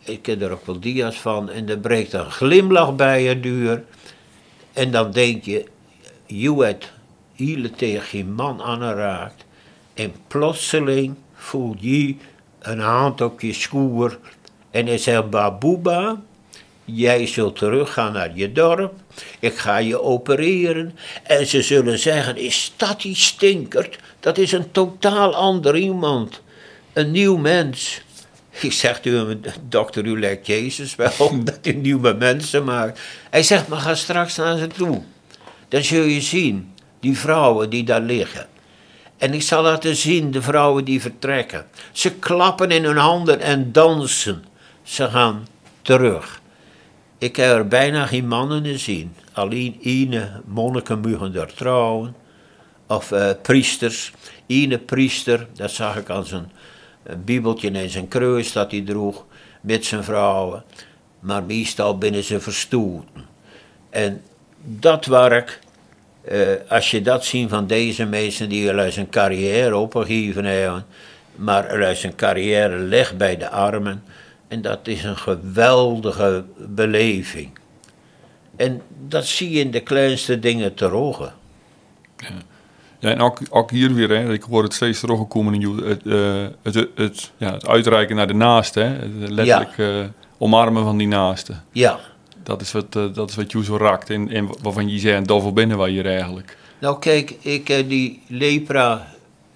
[0.05, 3.83] ik heb er ook wel dia's van, en er breekt een glimlach bij je duur.
[4.73, 5.65] En dan denk je,
[6.25, 6.91] je hebt
[7.35, 9.45] hele tegen je man aangeraakt.
[9.93, 12.15] En plotseling voel je
[12.59, 14.19] een hand op je schoer.
[14.71, 16.21] En hij zegt, Babuba,
[16.85, 18.93] jij zult teruggaan naar je dorp.
[19.39, 20.95] Ik ga je opereren.
[21.23, 23.97] En ze zullen zeggen, is dat die stinkert?
[24.19, 26.41] Dat is een totaal ander iemand.
[26.93, 28.01] Een nieuw mens.
[28.59, 32.99] Ik zeg u, dokter, u lijkt Jezus wel, dat u nieuwe mensen maakt.
[33.29, 35.01] Hij zegt, maar ga straks naar ze toe.
[35.67, 36.72] Dan zul je zien,
[37.03, 38.47] die vrouwen die daar liggen.
[39.17, 41.65] En ik zal laten zien de vrouwen die vertrekken.
[41.91, 44.43] Ze klappen in hun handen en dansen.
[44.83, 45.47] Ze gaan
[45.81, 46.41] terug.
[47.17, 49.15] Ik heb er bijna geen mannen zien.
[49.33, 52.15] Alleen ene monniken mogen er trouwen.
[52.87, 54.13] Of uh, priesters.
[54.47, 56.51] Ene priester, dat zag ik aan zijn
[57.25, 59.25] bibeltje en zijn kruis dat hij droeg.
[59.61, 60.63] Met zijn vrouwen.
[61.19, 63.25] Maar meestal binnen ze verstoelden.
[63.89, 64.21] En
[64.61, 65.59] dat werk
[66.67, 70.85] als je dat ziet van deze mensen die zijn carrière opgegeven hebben,
[71.35, 74.03] maar zijn carrière legt bij de armen,
[74.47, 77.59] en dat is een geweldige beleving.
[78.55, 81.33] En dat zie je in de kleinste dingen te rogen.
[82.17, 82.27] Ja.
[82.99, 84.99] ja, en ook, ook hier weer, hè, ik hoor het steeds
[85.53, 89.99] in het, uh, het, het, ja, het uitreiken naar de naaste, hè, het letterlijk ja.
[89.99, 90.05] uh,
[90.37, 91.53] omarmen van die naaste.
[91.71, 91.99] Ja.
[92.43, 95.23] Dat is wat, uh, dat is wat je zo raakt en, en waarvan je zei,
[95.23, 96.57] daarvoor binnen waar je eigenlijk.
[96.79, 99.07] Nou kijk, ik heb die lepra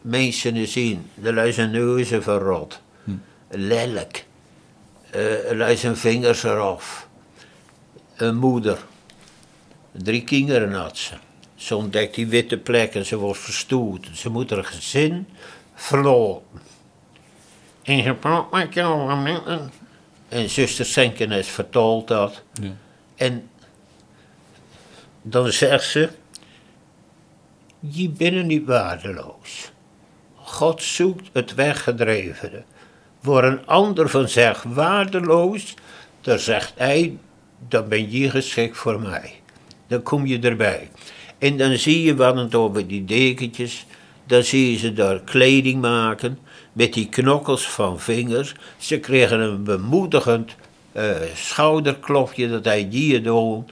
[0.02, 2.82] mensen zien, de zijn neuzen verrot.
[3.04, 3.12] Hm.
[3.50, 4.26] Lelijk.
[5.15, 7.08] Uh, lui zijn vingers eraf.
[8.15, 8.78] Een moeder.
[9.91, 11.13] Drie kinderen had ze.
[11.56, 14.08] Ze ontdekt die witte plekken, ze wordt verstoeld.
[14.13, 15.28] Ze moet haar gezin
[15.76, 16.41] verloren.
[17.84, 19.10] En je praat met jou
[20.29, 22.43] en zuster Senkenes vertelt dat.
[22.61, 22.75] Ja.
[23.15, 23.49] En
[25.21, 26.09] dan zegt ze:
[27.79, 29.71] Je bent niet waardeloos.
[30.35, 32.63] God zoekt het weggedrevene.
[33.21, 35.73] Voor een ander van zegt waardeloos,
[36.21, 37.17] dan zegt hij:
[37.67, 39.33] Dan ben je geschikt voor mij.
[39.87, 40.89] Dan kom je erbij.
[41.37, 43.85] En dan zie je wat het over die dekentjes.
[44.25, 46.39] Dan zie je ze daar kleding maken
[46.77, 48.55] met die knokkels van vingers.
[48.77, 50.55] Ze kregen een bemoedigend
[50.93, 53.67] uh, schouderklopje dat hij hier doen.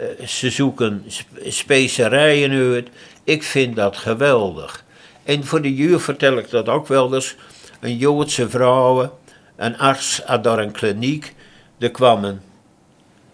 [0.00, 2.88] Uh, ze zoeken sp specerijen uit.
[3.24, 4.84] Ik vind dat geweldig.
[5.24, 7.34] En voor de juur vertel ik dat ook wel eens.
[7.80, 9.18] Een Joodse vrouw,
[9.56, 11.34] een arts had daar een kliniek.
[11.78, 12.42] Er kwamen,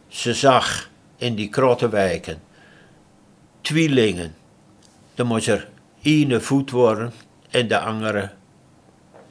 [0.08, 2.40] ze zag in die krottenwijken
[3.60, 4.34] tweelingen.
[5.14, 5.68] Dan moest er
[6.02, 7.12] ene voet worden
[7.50, 8.30] en de andere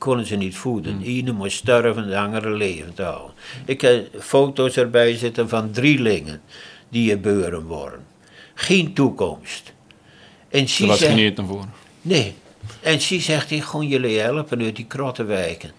[0.01, 0.99] konden ze niet voeden.
[0.99, 3.33] De ene moest sterven, de andere levend houden.
[3.65, 6.41] Ik heb foto's erbij zitten van drielingen
[6.89, 8.05] die geboren worden.
[8.53, 9.73] Geen toekomst.
[10.49, 11.65] En ze was geen eten voor.
[12.01, 12.33] Nee.
[12.81, 15.71] En ze zegt, ik ga jullie helpen uit die krottenwijken.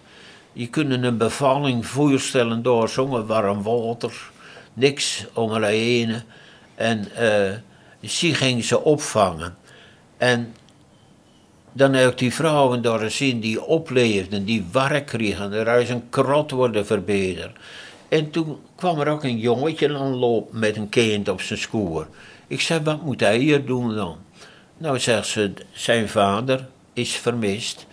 [0.53, 4.31] Je kunt een bevalling voorstellen door zonder warm water.
[4.73, 6.21] Niks om heen.
[6.75, 9.55] En uh, ze ging ze opvangen.
[10.17, 10.53] En
[11.73, 16.85] dan heb die vrouwen daar gezien die opleefden, die werk kregen, eruit een krot worden
[16.85, 17.57] verbeterd.
[18.09, 22.07] En toen kwam er ook een jongetje aanlopen met een kind op zijn schoer.
[22.47, 24.17] Ik zei, wat moet hij hier doen dan?
[24.77, 27.85] Nou, zegt ze, zijn vader is vermist.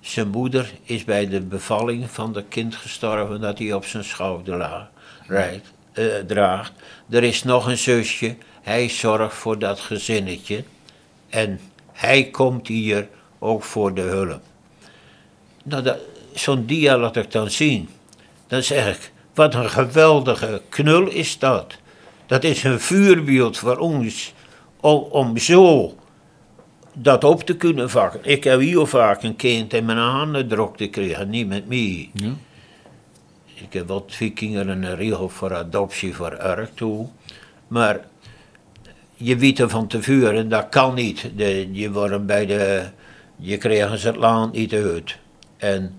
[0.00, 4.88] Zijn moeder is bij de bevalling van het kind gestorven dat hij op zijn schouder
[5.28, 6.72] uh, draagt.
[7.10, 10.64] Er is nog een zusje, hij zorgt voor dat gezinnetje.
[11.28, 11.60] En
[11.92, 14.42] hij komt hier ook voor de hulp.
[15.62, 15.96] Nou,
[16.34, 17.88] zo'n dia laat ik dan zien.
[18.46, 21.74] Dan zeg ik, wat een geweldige knul is dat.
[22.26, 24.32] Dat is een vuurbeeld voor ons,
[24.80, 25.94] om, om zo
[26.92, 28.20] dat op te kunnen vakken.
[28.22, 32.10] Ik heb heel vaak een kind in mijn handen druk te krijgen, niet met mij.
[32.12, 32.32] Ja.
[33.54, 37.08] Ik heb wat twee kinderen een regel voor adoptie voor erg toe.
[37.68, 38.00] Maar
[39.14, 41.30] je weet er van tevoren, dat kan niet.
[41.36, 42.84] De, je wordt bij de
[43.36, 45.16] je kreeg ze het land niet uit.
[45.56, 45.94] En,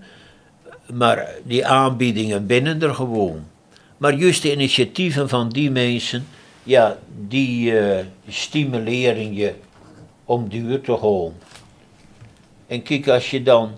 [0.92, 3.44] maar die aanbiedingen binnen er gewoon.
[3.96, 6.26] Maar juist de initiatieven van die mensen,
[6.62, 9.54] ja, die uh, stimuleren je
[10.24, 11.32] om duur te gaan.
[12.66, 13.70] En kijk, als je dan,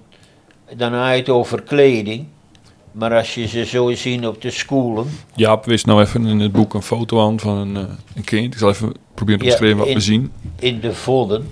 [0.76, 2.26] dan het over kleding,
[2.92, 6.52] Maar als je ze zo ziet op de scholen, Jaap wist nou even in het
[6.52, 8.52] boek een foto aan van een, eh, een kind.
[8.54, 10.32] Ik zal even proberen te Ja, beschrijven wat we zien.
[10.58, 11.48] in de vodden.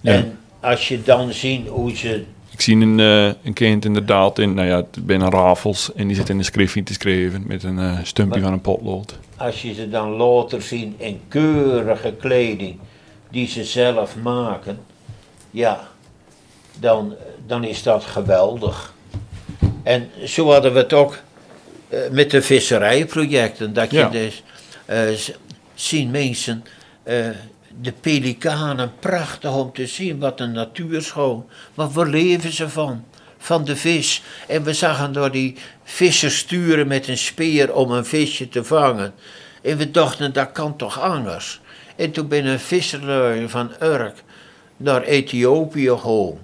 [0.00, 0.12] Ja.
[0.12, 4.54] En als je dan ziet hoe ze Ik zie een, eh, een kind inderdaad in,
[4.54, 5.92] nou ja, bijna rafels.
[5.94, 9.18] En die zit in een schriftje te schrijven met een eh, stumpje van een potlood.
[9.36, 12.78] als je ze dan later ziet in keurige kleding
[13.30, 14.78] die ze zelf maken,
[15.50, 15.88] ja,
[16.80, 17.14] dan,
[17.46, 18.94] dan is dat geweldig.
[19.82, 21.18] En zo hadden we het ook
[21.88, 24.08] eh, met de visserijprojecten, dat je Ja.
[24.08, 24.42] dus
[25.74, 26.64] zien mensen
[27.80, 31.44] de pelikanen prachtig om te zien, wat een natuurschoon.
[31.74, 33.04] Maar waar leven ze van?
[33.38, 34.22] Van de vis.
[34.48, 39.12] En we zagen door die vissers sturen met een speer om een visje te vangen.
[39.62, 41.60] En we dachten, dat kan toch anders?
[41.96, 44.22] En toen ben een visserlui van Urk
[44.76, 46.38] naar Ethiopië gegaan.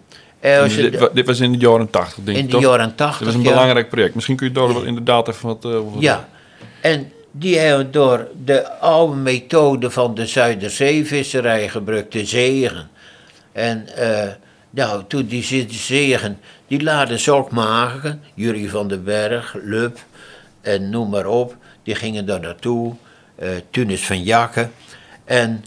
[0.69, 2.63] Dit, de- dit was in de jaren 80, denk in ik de toch?
[2.71, 3.19] jaren tachtig.
[3.19, 3.51] Dat was een ja.
[3.51, 4.15] belangrijk project.
[4.15, 5.65] Misschien kun je daar inderdaad even wat...
[5.65, 6.29] eh, Ja,
[6.81, 12.91] en die hebben door de oude methode van de Zuiderzeevisserij gebruikt, de zegen.
[13.53, 14.33] En eh,
[14.71, 19.99] nou, toen die zegen, die laden maken, Jurie van den Berg, Lub
[20.61, 22.95] en noem maar op, die gingen daar naartoe,
[23.35, 24.69] eh Tunis van Jakke.
[25.25, 25.65] En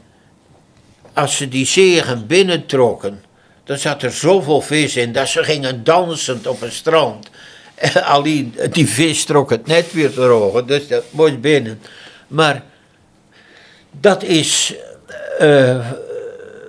[1.13, 3.21] als ze die zegen binnentrokken,
[3.63, 7.29] dan zat er zoveel vis in dat ze gingen dansend op het strand.
[7.93, 11.81] En alleen die vis trok het net weer terug, dus dat moest binnen.
[12.27, 12.63] Maar
[13.91, 14.73] dat is
[15.39, 15.87] eh,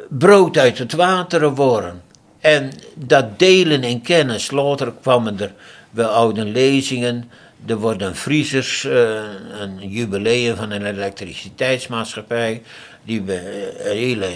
[0.09, 2.03] brood uit het water geworden.
[2.41, 5.53] En dat delen in kennis, later kwamen er
[5.91, 7.31] wel oude lezingen.
[7.67, 9.21] Er worden vriezers, eh,
[9.61, 12.63] een jubileum van een elektriciteitsmaatschappij,
[13.03, 13.41] die eh,
[13.83, 14.29] hele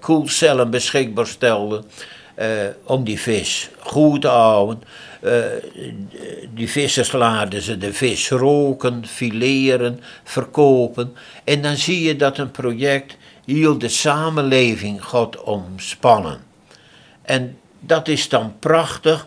[0.00, 1.84] koelcellen beschikbaar stelden.
[2.84, 4.82] om die vis goed te houden.
[5.20, 5.34] Eh,
[6.54, 11.16] die vissers laten ze de vis roken, fileren, verkopen.
[11.44, 16.40] En dan zie je dat een project heel de samenleving gaat omspannen.
[17.22, 19.26] En dat is dan prachtig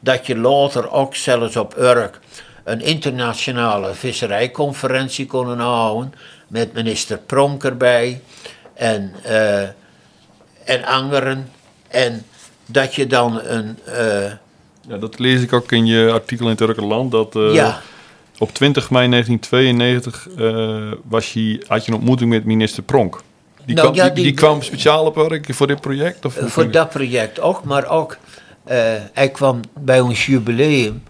[0.00, 2.20] dat je later ook zelfs op Urk
[2.64, 6.14] een internationale visserijconferentie kon houden
[6.48, 8.20] met minister Pronk erbij
[8.74, 9.62] en, eh,
[10.64, 11.50] en anderen.
[11.88, 12.26] En
[12.66, 14.32] dat je dan een, eh,
[14.88, 17.10] Ja, dat lees ik ook in je artikel in Turkenland.
[17.10, 17.80] Dat eh, ja,
[18.38, 23.22] op 20 mei 1992 eh, was je, had je een ontmoeting met minister Pronk.
[23.64, 26.24] Die, Nou, kwam, ja, die, kwam speciaal op werk voor dit project?
[26.24, 28.16] Of hoe voor dat project ook, maar ook,
[28.64, 28.76] eh,
[29.12, 31.02] hij kwam bij ons jubileum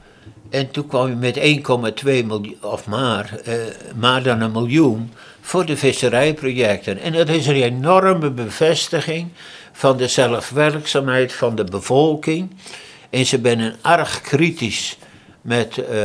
[0.50, 3.54] en toen kwam hij met 1,2 miljoen, of maar, eh,
[3.96, 6.98] maar dan een miljoen voor de visserijprojecten.
[6.98, 9.28] En dat is een enorme bevestiging
[9.72, 12.50] van de zelfwerkzaamheid van de bevolking.
[13.14, 14.96] En ze zijn erg kritisch
[15.40, 15.98] met eh,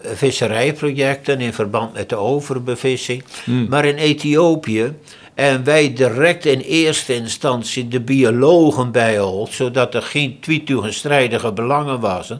[0.00, 3.24] visserijprojecten in verband met de overbevissing.
[3.68, 4.92] Maar in Ethiopië,
[5.34, 12.32] en wij direct in eerste instantie de biologen bijhouden, zodat er geen tweetegenstrijdige belangen was,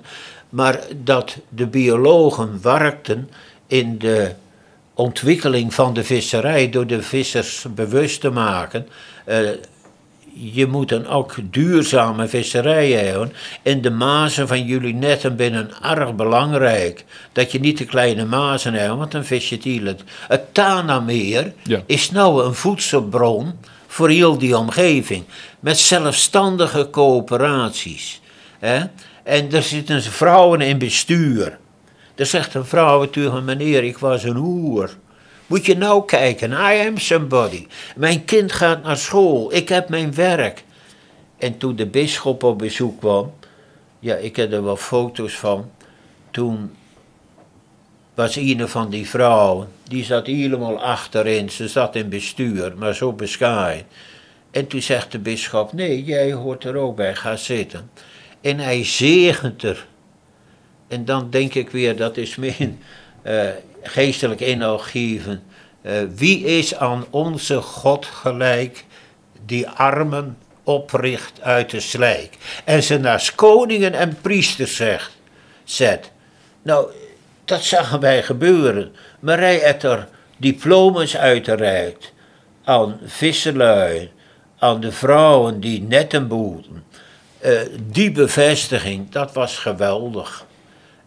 [0.49, 3.31] maar dat de biologen werkten
[3.67, 4.33] in de
[4.95, 8.89] ontwikkeling van de visserij door de vissers bewust te maken.
[9.25, 9.39] eh,
[10.41, 13.33] je moet dan ook duurzame visserij hebben.
[13.63, 17.05] En de mazen van jullie netten binnen erg belangrijk.
[17.33, 19.85] Dat je niet te kleine mazen hebt, want dan vis je het heel.
[19.85, 21.83] Het, het Tanameer Ja.
[21.87, 23.53] is nou een voedselbron
[23.87, 25.25] voor heel die omgeving.
[25.61, 28.21] Met zelfstandige coöperaties.
[28.59, 28.81] Hè?
[29.25, 31.59] En er zitten vrouwen in bestuur.
[32.15, 34.91] Er zegt een vrouw tegen meneer, ik was een hoer.
[35.49, 37.67] Moet je nou kijken, I am somebody.
[37.97, 40.65] Mijn kind gaat naar school, ik heb mijn werk.
[41.39, 43.33] En toen de bisschop op bezoek kwam,
[43.99, 45.71] ja, ik heb er wel foto's van.
[46.31, 46.71] Toen
[48.15, 51.51] was een van die vrouwen, die zat helemaal achterin.
[51.51, 53.85] Ze zat in bestuur, maar zo beschaaid.
[54.51, 57.91] En toen zegt de bisschop, nee, jij hoort er ook bij, ga zitten.
[58.41, 59.87] En hij zegent er.
[60.89, 62.79] En dan denk ik weer, dat is mijn
[63.23, 63.49] eh,
[63.83, 65.43] geestelijk inhoud geven.
[65.83, 68.85] Eh, wie is aan onze God gelijk,
[69.47, 72.37] die armen opricht uit de slijk.
[72.65, 75.17] En ze naast koningen en priesters zegt,
[75.65, 76.11] zet.
[76.63, 76.91] Nou,
[77.45, 78.95] dat zagen wij gebeuren.
[79.21, 82.13] Marij heeft er diploma's uitgereikt
[82.65, 84.11] aan visserlui,
[84.59, 86.85] aan de vrouwen die netten boeten.
[87.39, 90.47] Eh, die bevestiging, dat was geweldig.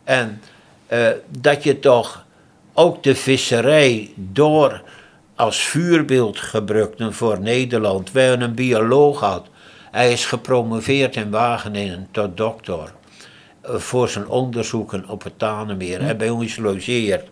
[0.04, 0.42] En
[0.88, 2.26] eh, dat je toch
[2.82, 4.82] ook de visserij door
[5.36, 8.12] als vuurbeeld gebruikte voor Nederland.
[8.12, 9.48] Wij een bioloog had.
[9.92, 12.94] Hij is gepromoveerd in Wageningen tot dokter.
[13.62, 17.28] eh, voor zijn onderzoeken op het Tanemeer en bij ons logeert.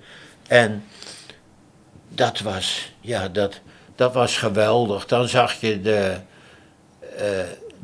[0.48, 0.84] En
[2.10, 3.60] dat was, ja, dat,
[3.96, 5.06] dat was geweldig.
[5.06, 6.16] Dan zag je de,
[7.18, 7.28] eh,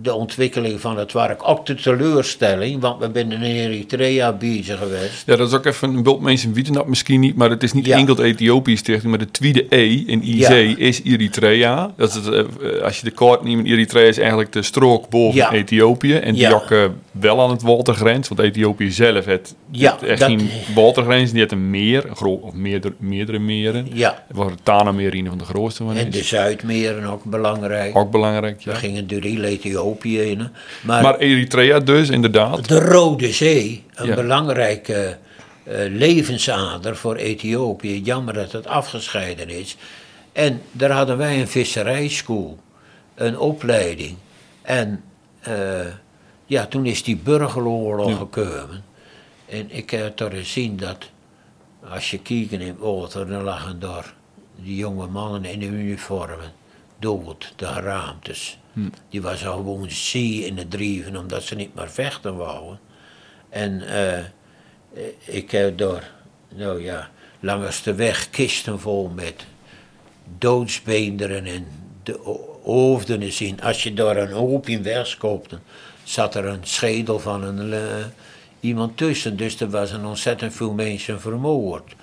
[0.01, 1.47] de ontwikkeling van het werk.
[1.47, 5.23] Ook de teleurstelling, want we zijn in Eritrea bezig geweest.
[5.25, 7.73] Ja, dat is ook even een beeld mensen weten dat misschien niet, maar het is
[7.73, 7.97] niet Ja.
[7.97, 10.49] enkel de Ethiopische stichting, maar de tweede E in IC Ja.
[10.77, 11.93] is Eritrea.
[11.97, 15.35] Dat is het, eh, als je de kaart neemt, Eritrea is eigenlijk de strook boven
[15.39, 15.51] Ja.
[15.51, 16.73] Ethiopië en die ook
[17.11, 21.69] wel aan het watergrens, want Ethiopië zelf heeft, echt dat- geen watergrens, die heeft een
[21.69, 23.87] meer, een groot, of meerdere, meerdere meren.
[23.93, 26.27] Ja, Waar het Tanameer een van de grootste van en de is.
[26.27, 27.97] Zuidmeren ook belangrijk.
[27.97, 28.71] Ook belangrijk, ja.
[28.71, 30.47] We gingen door heel Ethiopië in.
[30.83, 32.67] Maar, Maar Eritrea dus, inderdaad.
[32.67, 34.15] de Rode Zee, een Ja.
[34.15, 35.17] belangrijke
[35.63, 38.01] eh, levensader voor Ethiopië.
[38.01, 39.77] Jammer dat het afgescheiden is.
[40.31, 42.57] En daar hadden wij een visserijschool,
[43.15, 44.15] een opleiding.
[44.61, 45.03] En
[45.39, 45.53] eh,
[46.45, 48.15] ja, toen is die burgeroorlog Ja.
[48.15, 48.83] gekomen.
[49.49, 50.97] En ik heb toch gezien dat
[51.89, 54.13] als je kijkt in het water, dan lagen daar
[54.55, 56.51] die jonge mannen in de uniformen
[56.99, 58.57] dood, de geraamtes.
[59.09, 62.79] Die was al gewoon zee in het drieven omdat ze niet meer vechten wouden.
[63.49, 64.23] En eh,
[65.25, 66.11] ik heb daar,
[66.55, 67.09] nou ja,
[67.39, 69.45] langs de weg kisten vol met
[70.37, 71.67] doodsbeenderen en
[72.03, 73.61] de hoofden zien.
[73.61, 75.59] Als je daar een hoop in wegskoopte,
[76.03, 78.05] zat er een schedel van een, eh,
[78.59, 79.37] iemand tussen.
[79.37, 81.95] Dus er was een ontzettend veel mensen vermoord.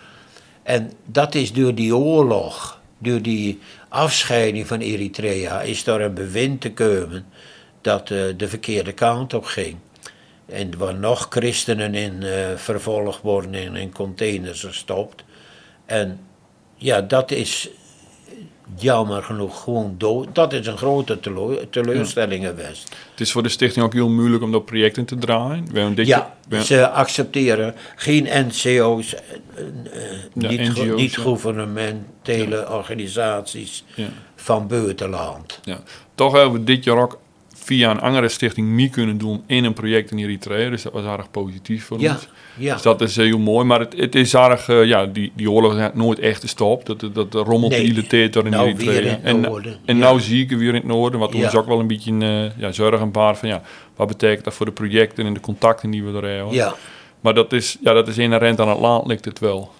[0.62, 6.61] En dat is door die oorlog, door die afscheiding van Eritrea, is daar een bewind
[6.61, 7.26] te komen
[7.80, 9.76] dat eh, de verkeerde kant op ging.
[10.46, 15.24] En waar nog christenen in eh, vervolgd worden en in containers gestopt.
[15.86, 16.20] En
[16.76, 17.70] ja, dat is
[18.76, 20.34] jammer genoeg gewoon dood.
[20.34, 22.88] Dat is een grote teleur- teleurstelling geweest.
[23.10, 25.94] Het is voor de stichting ook heel moeilijk om dat projecten te draaien.
[25.94, 29.20] Dit Ja, ze accepteren geen NCO's, eh,
[29.56, 30.94] eh, Ja, niet, NGO's, ja.
[30.94, 33.84] niet gouvernementele organisaties
[34.36, 35.60] van buitenland.
[35.64, 35.78] Ja.
[36.14, 37.18] Toch hebben we dit jaar ook
[37.64, 40.70] via een andere stichting mee kunnen doen in een project in Eritrea.
[40.70, 42.28] Dus dat was erg positief voor Ja, ons.
[42.56, 42.72] ja.
[42.72, 43.64] Dus dat is heel mooi.
[43.66, 46.86] Maar het, het is erg, eh, ja, die, die oorlog is nooit echt gestopt.
[46.86, 49.12] Dat, dat, dat rommelt Nee, de door in nou Eritrea.
[49.16, 50.02] in en noorden, en ja.
[50.02, 51.20] nou zie ik er weer in het noorden.
[51.20, 53.62] Wat ons ook wel een beetje uh, ja, zorgen baart van ja,
[53.96, 56.54] wat betekent dat voor de projecten en de contacten die we er hebben.
[56.54, 56.74] Ja,
[57.20, 59.72] Maar dat is, ja, dat is inherent aan het land, ligt het wel.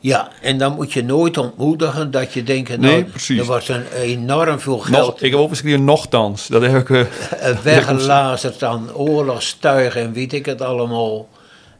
[0.00, 2.80] Ja, en dan moet je nooit ontmoedigen dat je denkt, nou,
[3.28, 6.46] Nee, er wordt een enorm veel Nog, geld ik heb opgeschreven nogthans.
[6.46, 6.90] Dat heb ik...
[6.90, 11.28] eh, eh, weggelazerd aan oorlogstuigen en weet ik het allemaal.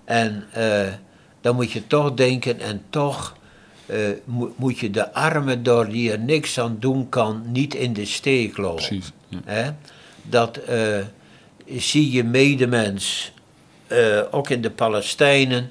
[0.05, 0.81] En eh,
[1.41, 3.37] dan moet je toch denken, en toch
[4.25, 8.05] mo- moet je de armen door die er niks aan doen kan, niet in de
[8.05, 8.75] steek laten.
[8.77, 9.13] precies.
[9.29, 9.39] Ja.
[9.45, 9.71] Hè?
[10.23, 10.61] Dat
[11.77, 13.33] zie je medemens,
[14.31, 15.71] ook in de Palestijnen,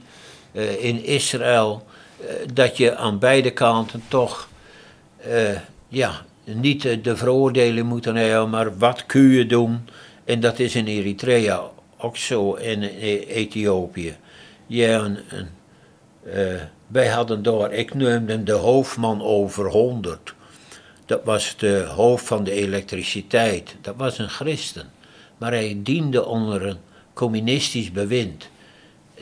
[0.80, 1.86] in Israël,
[2.54, 4.48] dat je aan beide kanten toch
[5.18, 9.88] eh, ja, niet eh, de veroordeling moeten hebben, maar wat kun je doen?
[10.26, 11.62] En dat is in Eritrea
[11.98, 14.16] ook zo, en in Ethiopië.
[14.68, 15.18] Ja, een,
[16.24, 20.34] eh, wij hadden daar, ik noemde de hoofdman over 100.
[21.06, 23.76] Dat was de hoofd van de elektriciteit.
[23.82, 24.90] Dat was een christen.
[25.38, 26.78] Maar hij diende onder een
[27.14, 28.50] communistisch bewind.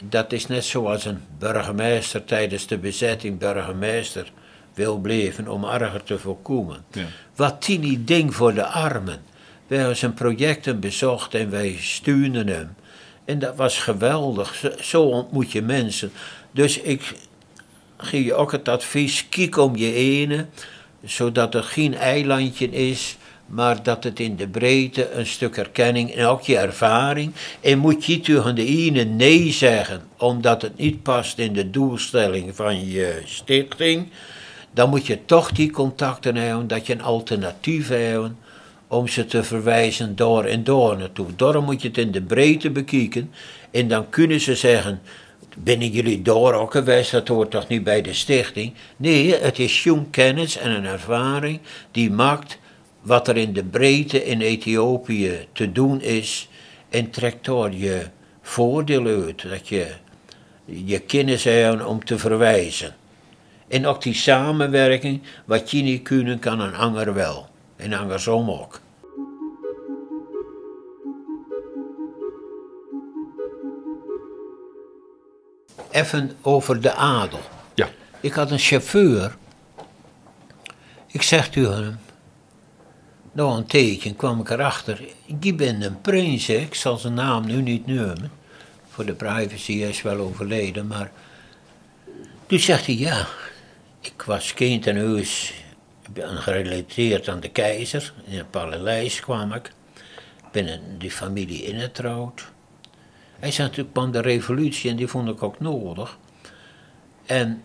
[0.04, 4.32] Dat is net zoals een burgemeester tijdens de bezetting burgemeester
[4.74, 6.86] wil blijven om erger te voorkomen.
[6.92, 7.06] Ja.
[7.36, 9.22] Wat die niet ding voor de armen.
[9.68, 12.76] Wij hebben zijn projecten bezocht en wij stuurden hem.
[13.26, 14.56] En dat was geweldig.
[14.56, 16.12] Zo, zo ontmoet je mensen.
[16.52, 17.14] Dus ik
[17.98, 20.46] geef je ook het advies, kijk om je ene,
[21.04, 26.26] zodat er geen eilandje is, maar dat het in de breedte een stuk erkenning en
[26.26, 27.32] ook je ervaring.
[27.62, 32.56] En moet je tegen de ene nee zeggen, omdat het niet past in de doelstelling
[32.56, 34.08] van je stichting,
[34.72, 38.30] dan moet je toch die contacten hebben, dat je een alternatief hebt
[38.88, 41.28] om ze te verwijzen door en door naartoe.
[41.36, 43.32] Daarom moet je het in de breedte bekijken
[43.72, 45.02] en dan kunnen ze zeggen,
[45.58, 48.74] binnen jullie door ook geweest, dat hoort toch niet bij de stichting?
[48.98, 51.60] Nee, het is jong kennis en een ervaring
[51.92, 52.58] die maakt
[53.06, 56.50] wat er in de breedte in Ethiopië te doen is
[56.90, 58.08] en trekt daar je
[58.42, 59.88] voordeel uit, dat je
[60.66, 62.96] je kennis hebt om te verwijzen.
[63.68, 67.50] En ook die samenwerking, wat je niet kunnen, kan een ander wel.
[67.76, 68.80] En andersom ook.
[75.92, 77.40] Even over de adel.
[77.74, 77.90] Ja.
[78.20, 79.36] Ik had een chauffeur.
[81.08, 82.05] Ik zeg tegen hem.
[83.36, 85.02] Nou, een tijdje kwam ik erachter.
[85.42, 88.32] Ik ben een prins, ik zal zijn naam nu niet noemen.
[88.90, 91.12] voor de privacy, is wel overleden, maar
[92.46, 93.28] toen zegt hij ja,
[94.02, 95.54] ik was kind en huis
[96.16, 99.72] gerelateerd aan de keizer, in het paleis kwam ik,
[100.52, 102.52] binnen die familie ingetrouwd.
[103.40, 106.18] Hij zei natuurlijk van de revolutie en die vond ik ook nodig.
[107.26, 107.62] En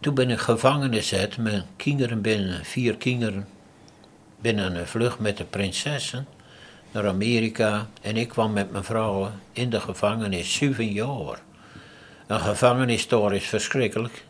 [0.00, 3.48] toen ben ik gevangen gezet, mijn kinderen binnen, vier kinderen,
[4.40, 6.26] binnen een vlucht met de prinsessen
[6.92, 7.88] naar Amerika.
[8.02, 11.42] En ik kwam met mijn vrouw in de gevangenis, zeven jaar.
[12.26, 14.24] Een gevangenis daar is verschrikkelijk.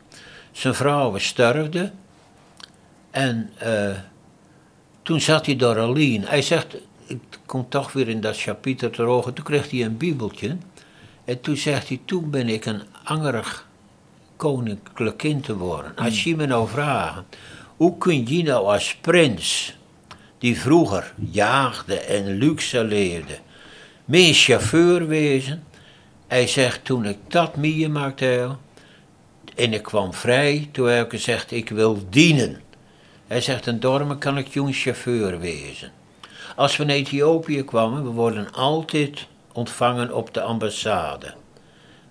[0.53, 1.93] Zijn vrouw sterfde.
[3.11, 3.91] En uh,
[5.03, 6.25] toen zat hij daar alleen.
[6.25, 9.25] Hij zegt, ik kom toch weer in dat chapiter terug.
[9.25, 10.57] Toen kreeg hij een bibeltje.
[11.25, 13.69] En toen zegt hij, toen ben ik een angerig
[14.37, 15.97] koninklijk kind te worden.
[15.97, 17.23] Als je me nou vraagt,
[17.77, 19.77] hoe kun je nou als prins,
[20.41, 23.39] die vroeger jaagde en luxe leefde,
[24.05, 25.65] meer chauffeur wezen?
[26.27, 28.57] Hij zegt, toen ik dat meemaakte,
[29.57, 32.61] en ik kwam vrij, toen hij ook gezegd, ik wil dienen.
[33.27, 35.93] Hij zegt, en daarom kan ik jong chauffeur wezen.
[36.57, 41.35] Als we naar Ethiopië kwamen, we worden altijd ontvangen op de ambassade.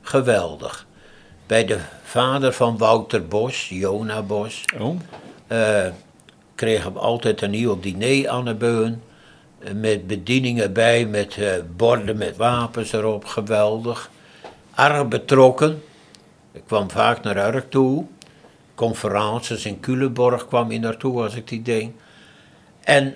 [0.02, 0.88] Geweldig.
[1.48, 5.00] Bij de vader van Wouter Bos, Jona Bos, oh.
[5.48, 5.86] uh,
[6.60, 9.02] kregen we altijd een nieuw diner aan de beun.
[9.60, 14.10] Eh, met bedieningen bij, met uh, borden met wapens erop, geweldig.
[14.76, 15.84] Erg betrokken.
[16.52, 18.06] Ik kwam vaak naar Urk toe.
[18.76, 21.90] Conferences in Culemborg kwam ik naartoe als ik die deed.
[22.84, 23.14] En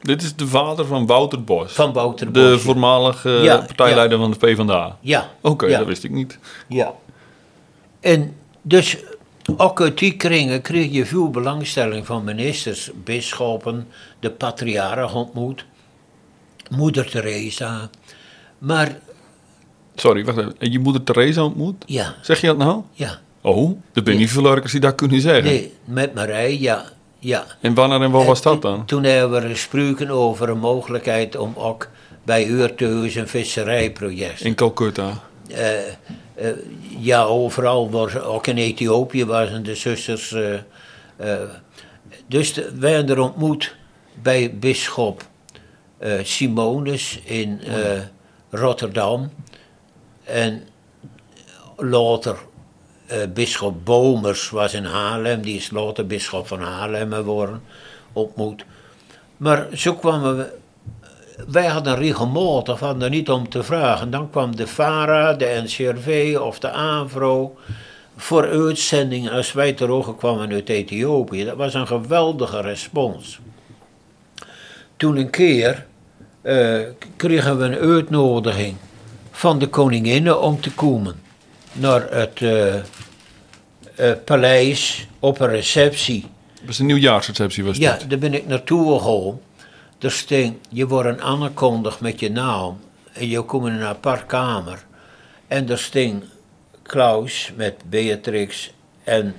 [0.00, 1.72] dit is de vader van Wouter Bos.
[1.72, 2.42] Van Wouter Bos.
[2.42, 4.96] De voormalige partijleider van de PvdA.
[5.00, 5.30] Ja.
[5.40, 6.38] Oké, dat wist ik niet.
[6.68, 6.92] Ja.
[8.00, 8.96] En dus
[9.56, 13.88] ook uit die kringen kreeg je veel belangstelling van ministers, bisschoppen,
[14.20, 15.64] de patriarch ontmoet,
[16.70, 17.90] moeder Teresa.
[18.58, 18.98] Maar.
[19.94, 20.54] Sorry, wacht even.
[20.58, 21.84] Je moeder Teresa ontmoet?
[21.86, 22.14] Ja.
[22.20, 22.82] Zeg je dat nou?
[22.92, 23.18] Ja.
[23.40, 25.44] Oh, er ben niet veel lurkers die dat kunnen zeggen.
[25.44, 26.84] Nee, met Marij, ja.
[27.18, 27.44] ja.
[27.60, 28.84] En wanneer en waar was dat dan?
[28.84, 31.88] Toen hebben we gesproken over een mogelijkheid om ook
[32.22, 34.40] bij Uurteus een visserijproject.
[34.40, 35.20] In Calcutta?
[35.50, 35.58] Uh,
[36.98, 40.32] ja, overal, was, ook in Ethiopië waren de zusters.
[40.32, 41.40] Uh,
[42.26, 43.76] dus de, wij hebben er ontmoet
[44.22, 45.22] bij bisschop
[46.22, 47.60] Simonus in
[48.50, 49.30] Rotterdam.
[50.24, 50.68] En
[51.76, 52.36] later
[53.34, 57.62] bisschop Bomers was in Haarlem, die is later bisschop van Haarlem geworden,
[58.12, 58.64] ontmoet.
[59.36, 60.52] Maar zo kwamen we
[61.48, 64.10] wij hadden regelmatig, hadden er niet om te vragen.
[64.10, 67.56] Dan kwam de FARA, de NCRV of de AVRO
[68.16, 71.44] voor uitzendingen als wij terug kwamen uit Ethiopië.
[71.44, 73.40] Dat was een geweldige respons.
[74.96, 75.86] Toen een keer
[76.42, 76.80] uh,
[77.16, 78.76] kregen we een uitnodiging
[79.30, 81.20] van de koninginnen om te komen
[81.72, 86.20] naar het uh, uh, paleis op een receptie.
[86.54, 89.40] Dat was een nieuwjaarsreceptie was Ja, daar ben ik naartoe gegaan.
[90.02, 92.78] Er sting, je wordt aangekondigd met je naam
[93.12, 94.84] en je komt in een apart kamer.
[95.46, 96.24] En er sting
[96.82, 98.72] Klaus met Beatrix
[99.04, 99.34] en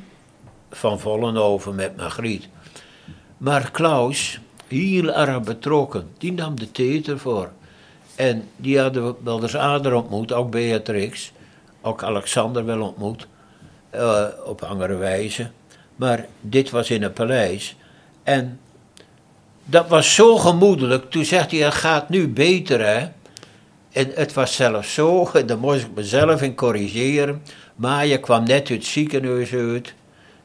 [0.72, 2.48] Van Vollenhoven met Margriet.
[3.38, 7.52] Maar Klaus, heel erg betrokken, die nam de theater voor.
[8.16, 11.32] En die hadden we wel eens aarder ontmoet, ook Beatrix,
[11.82, 13.28] ook Alexander wel ontmoet,
[13.96, 15.50] uh, op andere wijze.
[15.96, 17.76] Maar dit was in een paleis.
[18.24, 18.60] En
[19.66, 21.12] dat was zo gemoedelijk.
[21.12, 23.08] Toen zegt hij, het gaat nu beter, hè.
[23.92, 27.42] En het was zelfs zo, daar moest ik mezelf in corrigeren.
[27.76, 29.94] Maar je kwam net uit het ziekenhuis uit.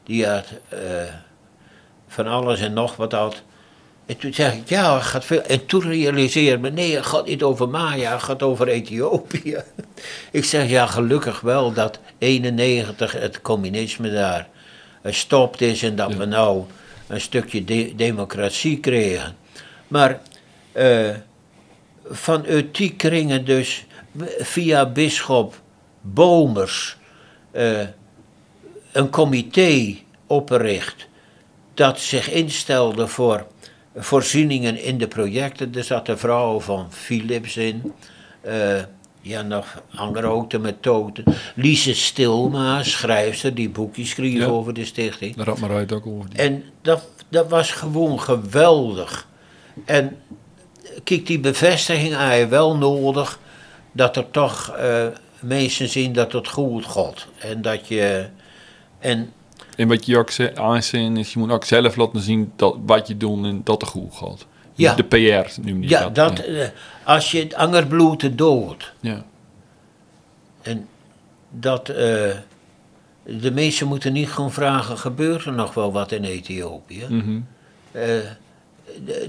[0.03, 0.79] Die had uh,
[2.07, 3.41] van alles en nog wat had.
[4.05, 5.41] En toen zeg ik, ja, het gaat veel.
[5.41, 9.57] En toen realiseerde me, nee, het gaat niet over Maya, het gaat over Ethiopië.
[10.31, 14.47] ik zeg, ja, gelukkig wel dat 91 het communisme daar
[15.03, 16.63] gestopt is en dat we nou
[17.09, 19.35] een stukje democratie kregen.
[19.87, 20.21] Maar
[20.73, 21.09] uh,
[22.05, 23.85] vanuit die kringen dus
[24.39, 25.61] via bisschop
[26.01, 26.97] Bomers
[27.51, 27.87] uh,
[28.91, 29.95] een comité
[30.27, 31.07] opgericht
[31.73, 33.47] dat zich instelde voor
[33.95, 35.75] voorzieningen in de projecten.
[35.75, 37.93] Er zat een vrouw van Philips in.
[38.45, 38.81] Uh,
[39.21, 41.23] ja, nog andere methoden.
[41.55, 45.35] Lise Stilma, schrijfster, die boekjes schreef over de stichting.
[45.35, 46.29] Daar had maar uit ook over.
[46.35, 49.27] En dat, dat was gewoon geweldig.
[49.85, 50.17] En
[51.03, 53.39] kijk, die bevestiging aan je wel nodig
[53.91, 55.05] dat er toch uh,
[55.39, 57.25] mensen zien dat het goed gaat.
[57.37, 58.27] En dat je.
[58.99, 59.33] En,
[59.75, 63.17] en wat je ook aanzien is, je moet ook zelf laten zien dat, wat je
[63.17, 64.45] doet en dat het goed gaat.
[64.73, 64.93] Ja.
[64.93, 66.37] De PR noem je ja, dat.
[66.37, 66.67] Ja, uh,
[67.09, 68.93] als je het angerbloed dood.
[68.99, 69.25] Ja.
[70.61, 70.87] En
[71.49, 72.35] dat eh,
[73.23, 77.05] de mensen moeten niet gewoon vragen, gebeurt er nog wel wat in Ethiopië?
[77.09, 77.39] Mhm.
[77.91, 78.05] Eh,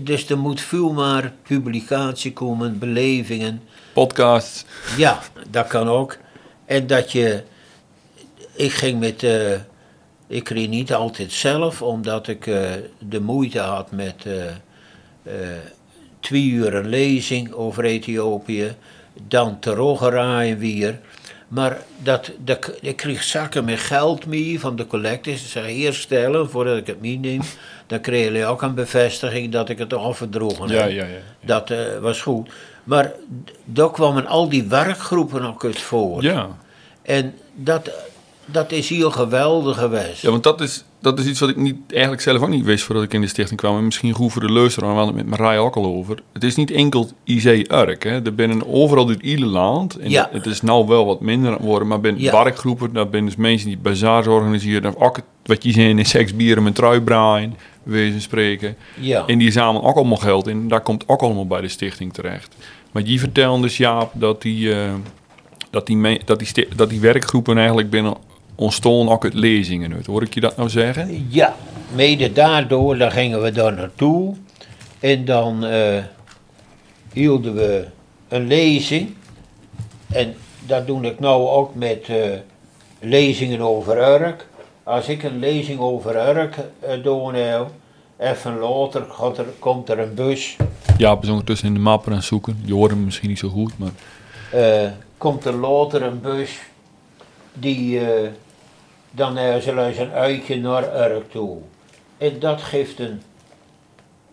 [0.00, 3.62] dus er moet veel maar publicatie komen, belevingen.
[3.92, 4.64] Podcasts.
[4.96, 5.18] Ja,
[5.50, 6.16] dat kan ook.
[6.64, 7.42] En dat je.
[8.52, 9.22] Ik ging met.
[9.22, 9.58] eh,
[10.26, 12.44] ik reed niet altijd zelf, omdat ik
[12.98, 14.26] de moeite had met.
[16.20, 18.74] Twee uur een lezing over Ethiopië.
[19.28, 19.74] Dan te
[20.10, 20.98] raaien weer.
[21.48, 25.42] Maar dat, dat, ik kreeg zakken met geld mee van de collecties.
[25.42, 27.40] Ze zei eerst stellen voordat ik het meeneem.
[27.86, 29.92] Dan kreeg je ook een bevestiging dat ik het
[30.70, 30.90] Ja, heb.
[30.90, 31.18] ja, ja.
[31.40, 32.50] Dat eh, was goed.
[32.84, 33.12] Maar
[33.64, 36.22] daar kwamen al die werkgroepen ook uit voor.
[36.22, 36.48] Ja.
[37.02, 37.90] En dat,
[38.44, 40.22] dat is heel geweldig geweest.
[40.22, 42.84] Ja, want dat is, dat is iets wat ik niet, eigenlijk zelf ook niet wist
[42.84, 43.76] voordat ik in de stichting kwam.
[43.76, 46.22] En misschien goed voor de luisteraar, want met Marij ook al over.
[46.32, 47.10] Het is niet enkel
[48.02, 48.22] hè.
[48.24, 49.98] Er binnen overal dit hele land.
[49.98, 50.28] En Ja.
[50.32, 52.32] Het is nou wel wat minder aan het worden, maar binnen Ja.
[52.44, 54.94] werkgroepen, daar zijn dus mensen die bazaars organiseren.
[54.94, 58.76] Of ook wat je zei in seks, bieren met truibraaien, wezen spreken.
[59.00, 59.26] Ja.
[59.26, 60.68] En die zamelen ook allemaal geld in.
[60.68, 62.54] Daar komt ook allemaal bij de stichting terecht.
[62.92, 64.92] Maar die vertellen dus, Jaap, dat die, eh,
[65.70, 68.14] dat die, me- dat die, dat die werkgroepen eigenlijk binnen
[68.60, 70.06] ontstonden ook uit lezingen uit.
[70.06, 71.26] Hoor ik je dat nou zeggen?
[71.28, 71.56] Ja,
[71.94, 74.34] mede daardoor, dan gingen we daar naartoe.
[74.98, 76.02] En dan eh,
[77.12, 77.86] hielden we
[78.28, 79.14] een lezing.
[80.12, 80.34] En
[80.66, 82.16] dat doe ik nou ook met eh,
[83.00, 84.46] lezingen over Urk.
[84.82, 87.66] Als ik een lezing over Urk uh, doe, nou,
[88.18, 89.06] even later
[89.36, 90.56] er, komt er een bus.
[90.96, 92.62] Jaap is ondertussen in de mappen het zoeken.
[92.64, 93.90] Je hoort hem misschien niet zo goed, maar...
[94.52, 96.58] eh, komt er later een bus
[97.52, 98.28] die eh,
[99.10, 101.58] dan uh, zullen ze een uitje naar Urk toe.
[102.18, 103.22] En dat geeft een,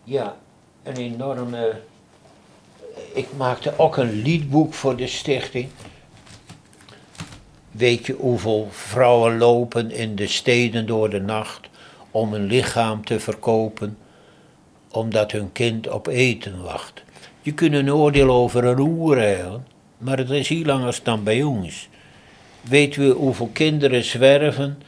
[0.04, 0.36] ja,
[0.82, 1.80] een enorme.
[3.12, 5.68] Ik maakte ook een liedboek voor de stichting.
[7.70, 11.68] Weet je hoeveel vrouwen lopen in de steden door de nacht
[12.10, 13.98] om een lichaam te verkopen,
[14.90, 17.02] omdat hun kind op eten wacht?
[17.42, 19.66] Je kunt een oordeel over een roer hebben,
[19.98, 21.88] maar het is hier langer dan bij ons.
[22.60, 24.82] Weet u hoeveel kinderen zwerven,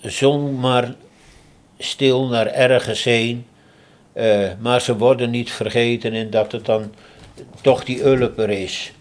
[0.00, 0.94] zomaar
[1.78, 3.46] stil naar ergens heen,
[4.14, 6.94] uh, maar ze worden niet vergeten en dat het dan
[7.60, 8.92] toch die ulper is.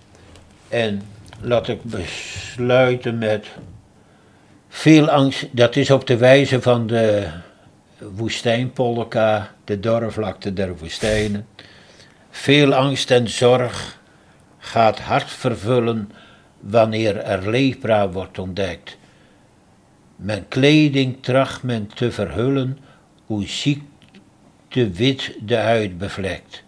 [0.68, 1.02] En
[1.42, 3.48] laat ik besluiten met
[4.70, 7.28] veel angst, dat is op de wijze van de
[7.98, 11.48] woestijnpolka, de dorrevlakte der woestijnen.
[12.30, 14.00] Veel angst en zorg
[14.58, 16.12] gaat hart vervullen
[16.66, 18.98] wanneer er lepra wordt ontdekt.
[20.16, 22.78] Mijn kleding tracht men te verhullen,
[23.26, 26.64] hoe ziekte wit de huid bevlekt.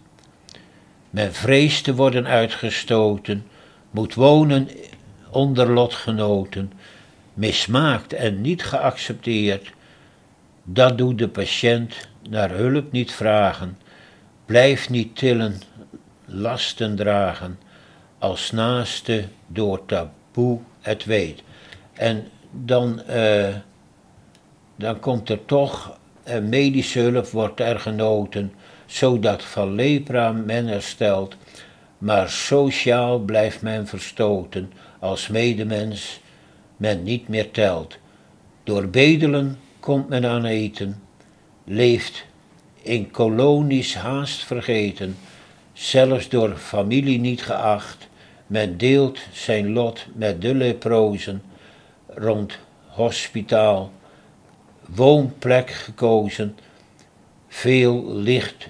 [1.10, 3.46] Men vreest te worden uitgestoten,
[3.90, 4.68] moet wonen
[5.30, 6.72] onder lotgenoten,
[7.34, 9.72] mismaakt en niet geaccepteerd.
[10.62, 13.78] Dat doet de patiënt naar hulp niet vragen,
[14.46, 15.60] blijft niet tillen,
[16.24, 17.58] lasten dragen,
[18.18, 21.42] als naaste door taboe het weet.
[21.92, 23.54] En dan, uh,
[24.76, 25.98] dan komt er toch
[26.28, 28.52] uh, medische hulp wordt er genoten,
[28.86, 31.36] zodat van lepra men herstelt,
[31.98, 36.20] maar sociaal blijft men verstoten, als medemens
[36.76, 37.98] men niet meer telt.
[38.64, 41.02] Door bedelen komt men aan eten,
[41.64, 42.24] leeft
[42.82, 45.16] in kolonies haast vergeten,
[45.72, 48.07] zelfs door familie niet geacht,
[48.48, 51.42] men deelt zijn lot met de leprozen,
[52.06, 53.92] rond hospitaal,
[54.94, 56.56] woonplek gekozen,
[57.48, 58.68] veel licht,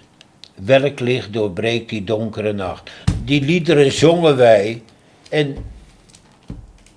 [0.55, 2.91] welk licht doorbreekt die donkere nacht.
[3.25, 4.83] Die liederen zongen wij
[5.31, 5.57] en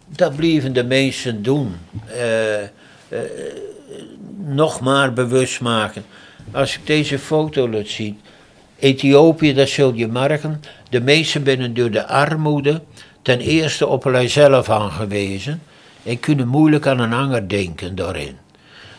[0.07, 1.75] dat bleven de mensen doen.
[2.07, 3.19] Uh, uh,
[4.37, 6.03] nog maar bewust maken.
[6.51, 8.19] Als ik deze foto laat zien,
[8.81, 12.81] Ethiopië, dat zul je merken, de meesten binnen door de armoede
[13.21, 15.61] ten eerste op zelf aangewezen
[16.03, 18.37] en kunnen moeilijk aan een ander denken daarin.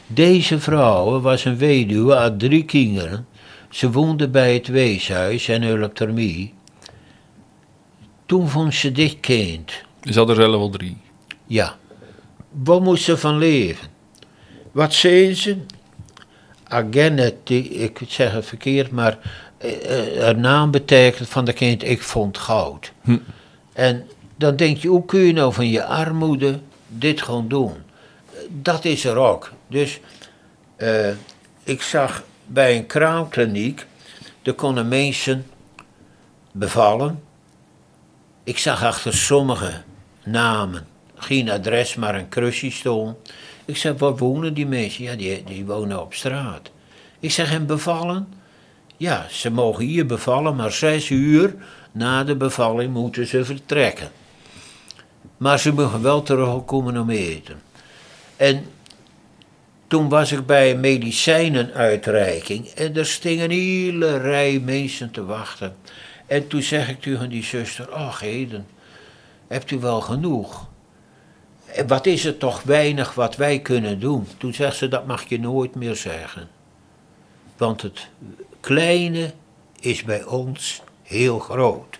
[0.06, 3.26] Deze vrouw was een weduwe, had drie kinderen.
[3.70, 6.54] Ze woonde bij het weeshuis en hulptermie.
[8.26, 9.72] Toen vond ze dit kind.
[10.02, 10.96] Ze had er zelf wel drie.
[11.46, 11.76] Ja.
[12.64, 13.88] Waar moest ze van leven?
[14.72, 15.56] Wat zei ze?
[16.64, 19.18] Again, ik zeg het verkeerd, maar
[20.20, 22.92] haar naam betekent van de kind, ik vond goud.
[23.02, 23.18] Hm.
[23.72, 26.58] En dan denk je, hoe kun je nou van je armoede
[26.88, 27.72] dit gewoon doen?
[28.48, 29.52] Dat is er ook.
[29.68, 30.00] Dus
[30.76, 31.08] uh,
[31.62, 33.86] ik zag bij een kraamkliniek,
[34.42, 35.46] er konden mensen
[36.52, 37.22] bevallen.
[38.44, 39.82] Ik zag achter sommige
[40.24, 43.16] namen geen adres, maar een kruisje stond.
[43.64, 45.04] Ik zeg, waar wonen die mensen?
[45.04, 46.70] Ja, die, die wonen op straat.
[47.20, 48.28] Ik zeg, en bevallen?
[49.02, 51.54] Ja, ze mogen hier bevallen, maar zes uur
[51.92, 54.10] na de bevalling moeten ze vertrekken.
[55.36, 57.62] Maar ze mogen wel terugkomen om eten.
[58.36, 58.64] En
[59.86, 65.76] toen was ik bij een medicijnenuitreiking en er sting een hele rij mensen te wachten.
[66.26, 68.66] En toen zeg ik tegen die zuster, ach Heden,
[69.46, 70.68] hebt u wel genoeg?
[71.66, 74.26] En wat is het toch weinig wat wij kunnen doen?
[74.36, 76.48] Toen zegt ze, dat mag je nooit meer zeggen.
[77.56, 78.08] Want het
[78.62, 79.32] kleine
[79.80, 81.98] is bij ons heel groot.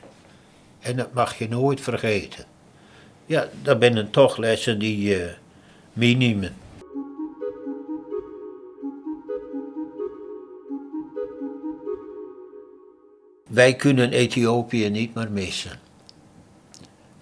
[0.80, 2.44] En dat mag je nooit vergeten.
[3.26, 5.24] Ja, dat zijn toch lessen die uh,
[5.92, 6.54] meenemen.
[13.48, 15.80] Wij kunnen Ethiopië niet meer missen.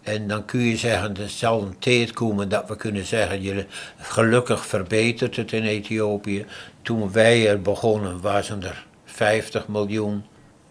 [0.03, 3.66] En dan kun je zeggen, er zal een tijd komen dat we kunnen zeggen, jullie,
[3.99, 6.47] gelukkig verbetert het in Ethiopië.
[6.82, 8.86] Toen wij er begonnen, waren er
[9.21, 10.25] 50 miljoen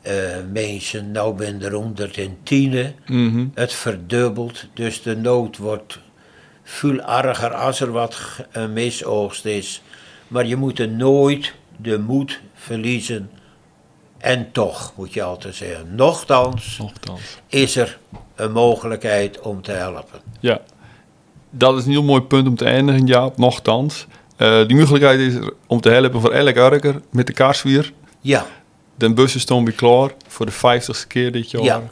[0.08, 0.14] uh,
[0.52, 2.96] mensen, nu ben er 110.
[3.06, 6.00] Mm Het verdubbelt, dus de nood wordt
[6.64, 8.20] veel erger als er wat
[8.70, 9.82] misoogst is.
[10.28, 13.30] Maar je moet er nooit de moed verliezen.
[14.18, 17.22] En toch, moet je altijd zeggen, nochtans, nochtans.
[17.48, 18.00] is er
[18.36, 20.20] een mogelijkheid om te helpen.
[20.40, 20.62] Ja,
[21.50, 24.08] dat is een heel mooi punt om te eindigen, ja, nochtans.
[24.38, 27.94] Uh, die mogelijkheid is er om te helpen voor elk arker met de kaarsvier.
[28.22, 28.46] Ja.
[28.96, 31.64] De bussen weer klaar voor de vijftigste keer dit jaar.
[31.64, 31.84] Ja.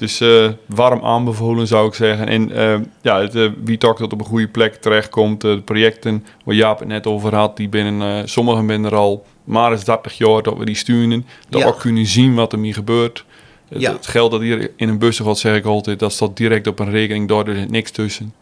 [0.00, 2.28] Dus uh, warm aanbevolen zou ik zeggen.
[2.28, 5.40] En uh, ja, het, uh, wie toch dat op een goede plek terechtkomt.
[5.40, 9.72] de projecten waar Jaap het net over had, die binnen, sommigen binnen er al maar
[9.72, 11.26] eens 30 jaar dat we die sturen.
[11.48, 13.24] Dat we ook kunnen zien wat er hier gebeurt.
[13.68, 13.92] Ja.
[13.92, 16.78] Het geld dat hier in een bus valt, zeg ik altijd, dat staat direct op
[16.78, 18.34] een rekening, daar is niks tussen.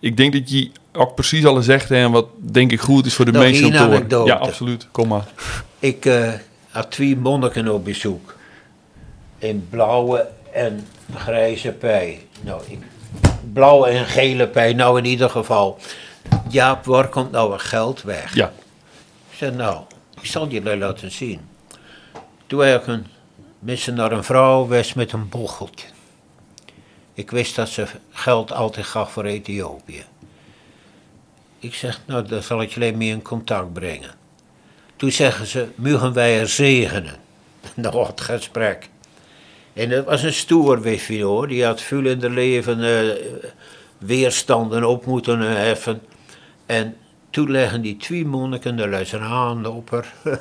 [0.00, 3.24] Ik denk dat je ook precies alles zegt en wat denk ik goed is voor
[3.24, 4.26] de mensen te horen.
[4.26, 4.88] Ja, absoluut.
[4.90, 5.26] Kom maar.
[5.78, 6.04] Ik
[6.72, 8.36] had twee monniken op bezoek.
[9.38, 12.26] In blauwe en grijze pij.
[12.40, 12.78] Nou, ik,
[13.52, 15.78] blauwe en gele pij, nou in ieder geval.
[16.48, 18.34] Jaap, waar komt nou het geld weg?
[18.34, 18.52] Ja.
[19.30, 19.84] Ik zei, nou,
[20.20, 21.40] ik zal jullie laten zien.
[22.46, 23.06] Toen heb ik een
[23.58, 25.86] missen naar een vrouw was met een bocheltje.
[27.14, 30.04] Ik wist dat ze geld altijd gaf voor Ethiopië.
[31.58, 34.20] Ik zeg, nou, dan zal ik je alleen mee in contact brengen.
[35.02, 37.14] Toen zeggen ze, mogen wij er zegenen?
[37.74, 38.88] Nog het gesprek.
[39.72, 43.12] En dat was een stoer wifi hoor, die had veel in de leven uh,
[43.98, 46.02] weerstanden op moeten heffen.
[46.66, 46.96] En
[47.30, 50.14] toen leggen die twee monniken de zijn handen op haar.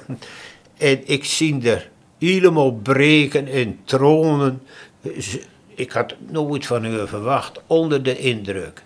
[0.77, 1.89] en ik zie er
[2.19, 4.61] helemaal breken en tronen.
[5.75, 8.83] Ik had nooit van u verwacht, onder de indruk.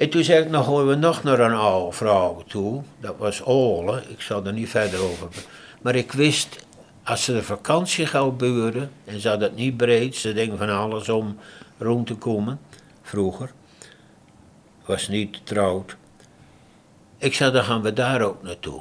[0.00, 2.82] En toen zei ik, nog gaan we nog naar een oude vrouw toe.
[3.00, 5.28] Dat was Ole, ik zal er niet verder over.
[5.82, 6.66] Maar ik wist,
[7.04, 11.08] als ze de vakantiegeld beuren, en ze had het niet breed, ze denken van alles
[11.08, 11.38] om
[11.78, 12.60] rond te komen,
[13.02, 13.50] vroeger.
[14.84, 15.96] Was niet getrouwd.
[17.18, 18.80] Ik zei, dan gaan we daar ook naartoe.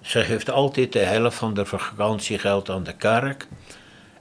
[0.00, 3.46] Ze geeft altijd de helft van de vakantiegeld aan de kerk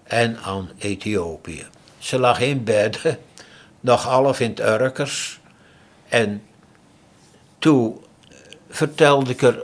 [0.03, 1.65] en aan Ethiopië.
[1.97, 3.17] Ze lag in bed,
[3.79, 5.41] nog half in het Urkers.
[6.13, 6.41] En
[7.59, 7.99] toen
[8.69, 9.63] vertelde ik er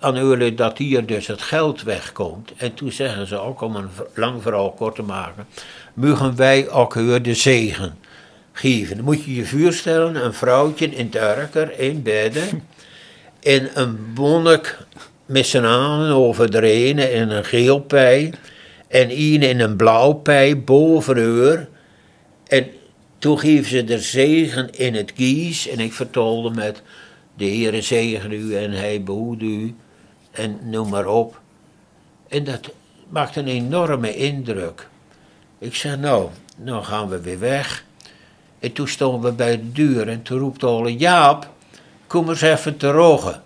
[0.00, 2.52] aan jullie dat hier dus het geld wegkomt.
[2.56, 5.46] En toen zeggen ze ook, om een lang verhaal kort te maken,
[5.94, 7.98] mogen wij ook hier de zegen
[8.52, 8.96] geven.
[8.96, 12.48] Dan moet je je voorstellen, een vrouwtje in het Urker, in bedden,
[13.42, 14.78] en een monnik
[15.26, 18.32] met zijn handen over de ene in een geel pij
[18.88, 21.68] en een in een blauw pij boven haar.
[22.46, 22.66] En
[23.18, 26.82] toen geven ze de zegen in het kies en ik vertolde met
[27.36, 29.74] de Heere zegen u en hij behoede u
[30.30, 31.40] en noem maar op.
[32.28, 32.70] En dat
[33.08, 34.88] maakt een enorme indruk.
[35.58, 37.84] Ik zeg nou, nou gaan we weer weg.
[38.58, 41.50] En toen stonden we bij de deur en toen roept Ole Jaap,
[42.06, 43.42] kom eens even te roggen.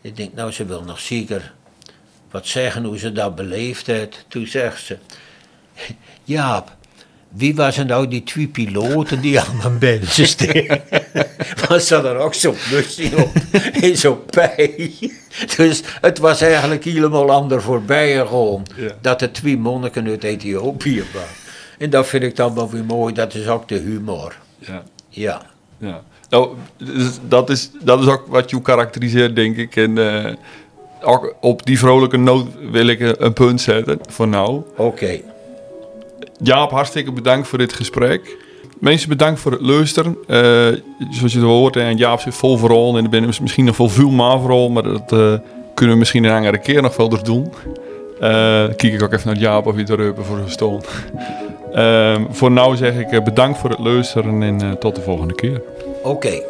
[0.00, 1.54] Ik denk, nou, ze wil nog zeker
[2.30, 4.24] wat zeggen hoe ze dat beleefd heeft.
[4.28, 4.98] Toen zegt ze,
[6.24, 6.76] Jaap,
[7.28, 10.82] wie waren nou die twee piloten die aan mijn benzen steken?
[11.68, 13.30] Was ze er ook zo'n plusje op
[13.80, 14.92] in zo'n pij?
[15.56, 18.66] Dus het was eigenlijk helemaal ander voorbij gewoon.
[19.00, 21.28] Dat de twee monniken uit Ethiopië waren.
[21.78, 24.36] En dat vind ik dan wel weer mooi, dat is ook de humor.
[24.58, 24.82] Ja.
[25.08, 25.42] Ja.
[25.78, 26.02] ja.
[26.28, 29.76] Nou, dus dat, is, dat is ook wat je karakteriseert, denk ik.
[29.76, 30.32] En uh,
[31.02, 34.62] ook op die vrolijke noot wil ik een punt zetten voor nou.
[34.76, 35.20] Oké.
[36.42, 38.36] Jaap, hartstikke bedankt voor dit gesprek.
[38.78, 40.16] mensen bedankt voor het luisteren.
[40.26, 40.38] Eh,
[41.10, 43.88] zoals je het hoort, en Jaap zit vol vooral en er ben misschien nog veel
[43.88, 45.34] veel maar vooral, maar dat eh,
[45.74, 47.52] kunnen we misschien een andere keer nog wel doen.
[48.20, 50.80] Eh kijk ik ook even naar Jaap of hij reupen voor zijn stoel.
[51.72, 55.62] Ehm, voor nu zeg ik bedankt voor het luisteren en tot de volgende keer.
[56.02, 56.42] Oké.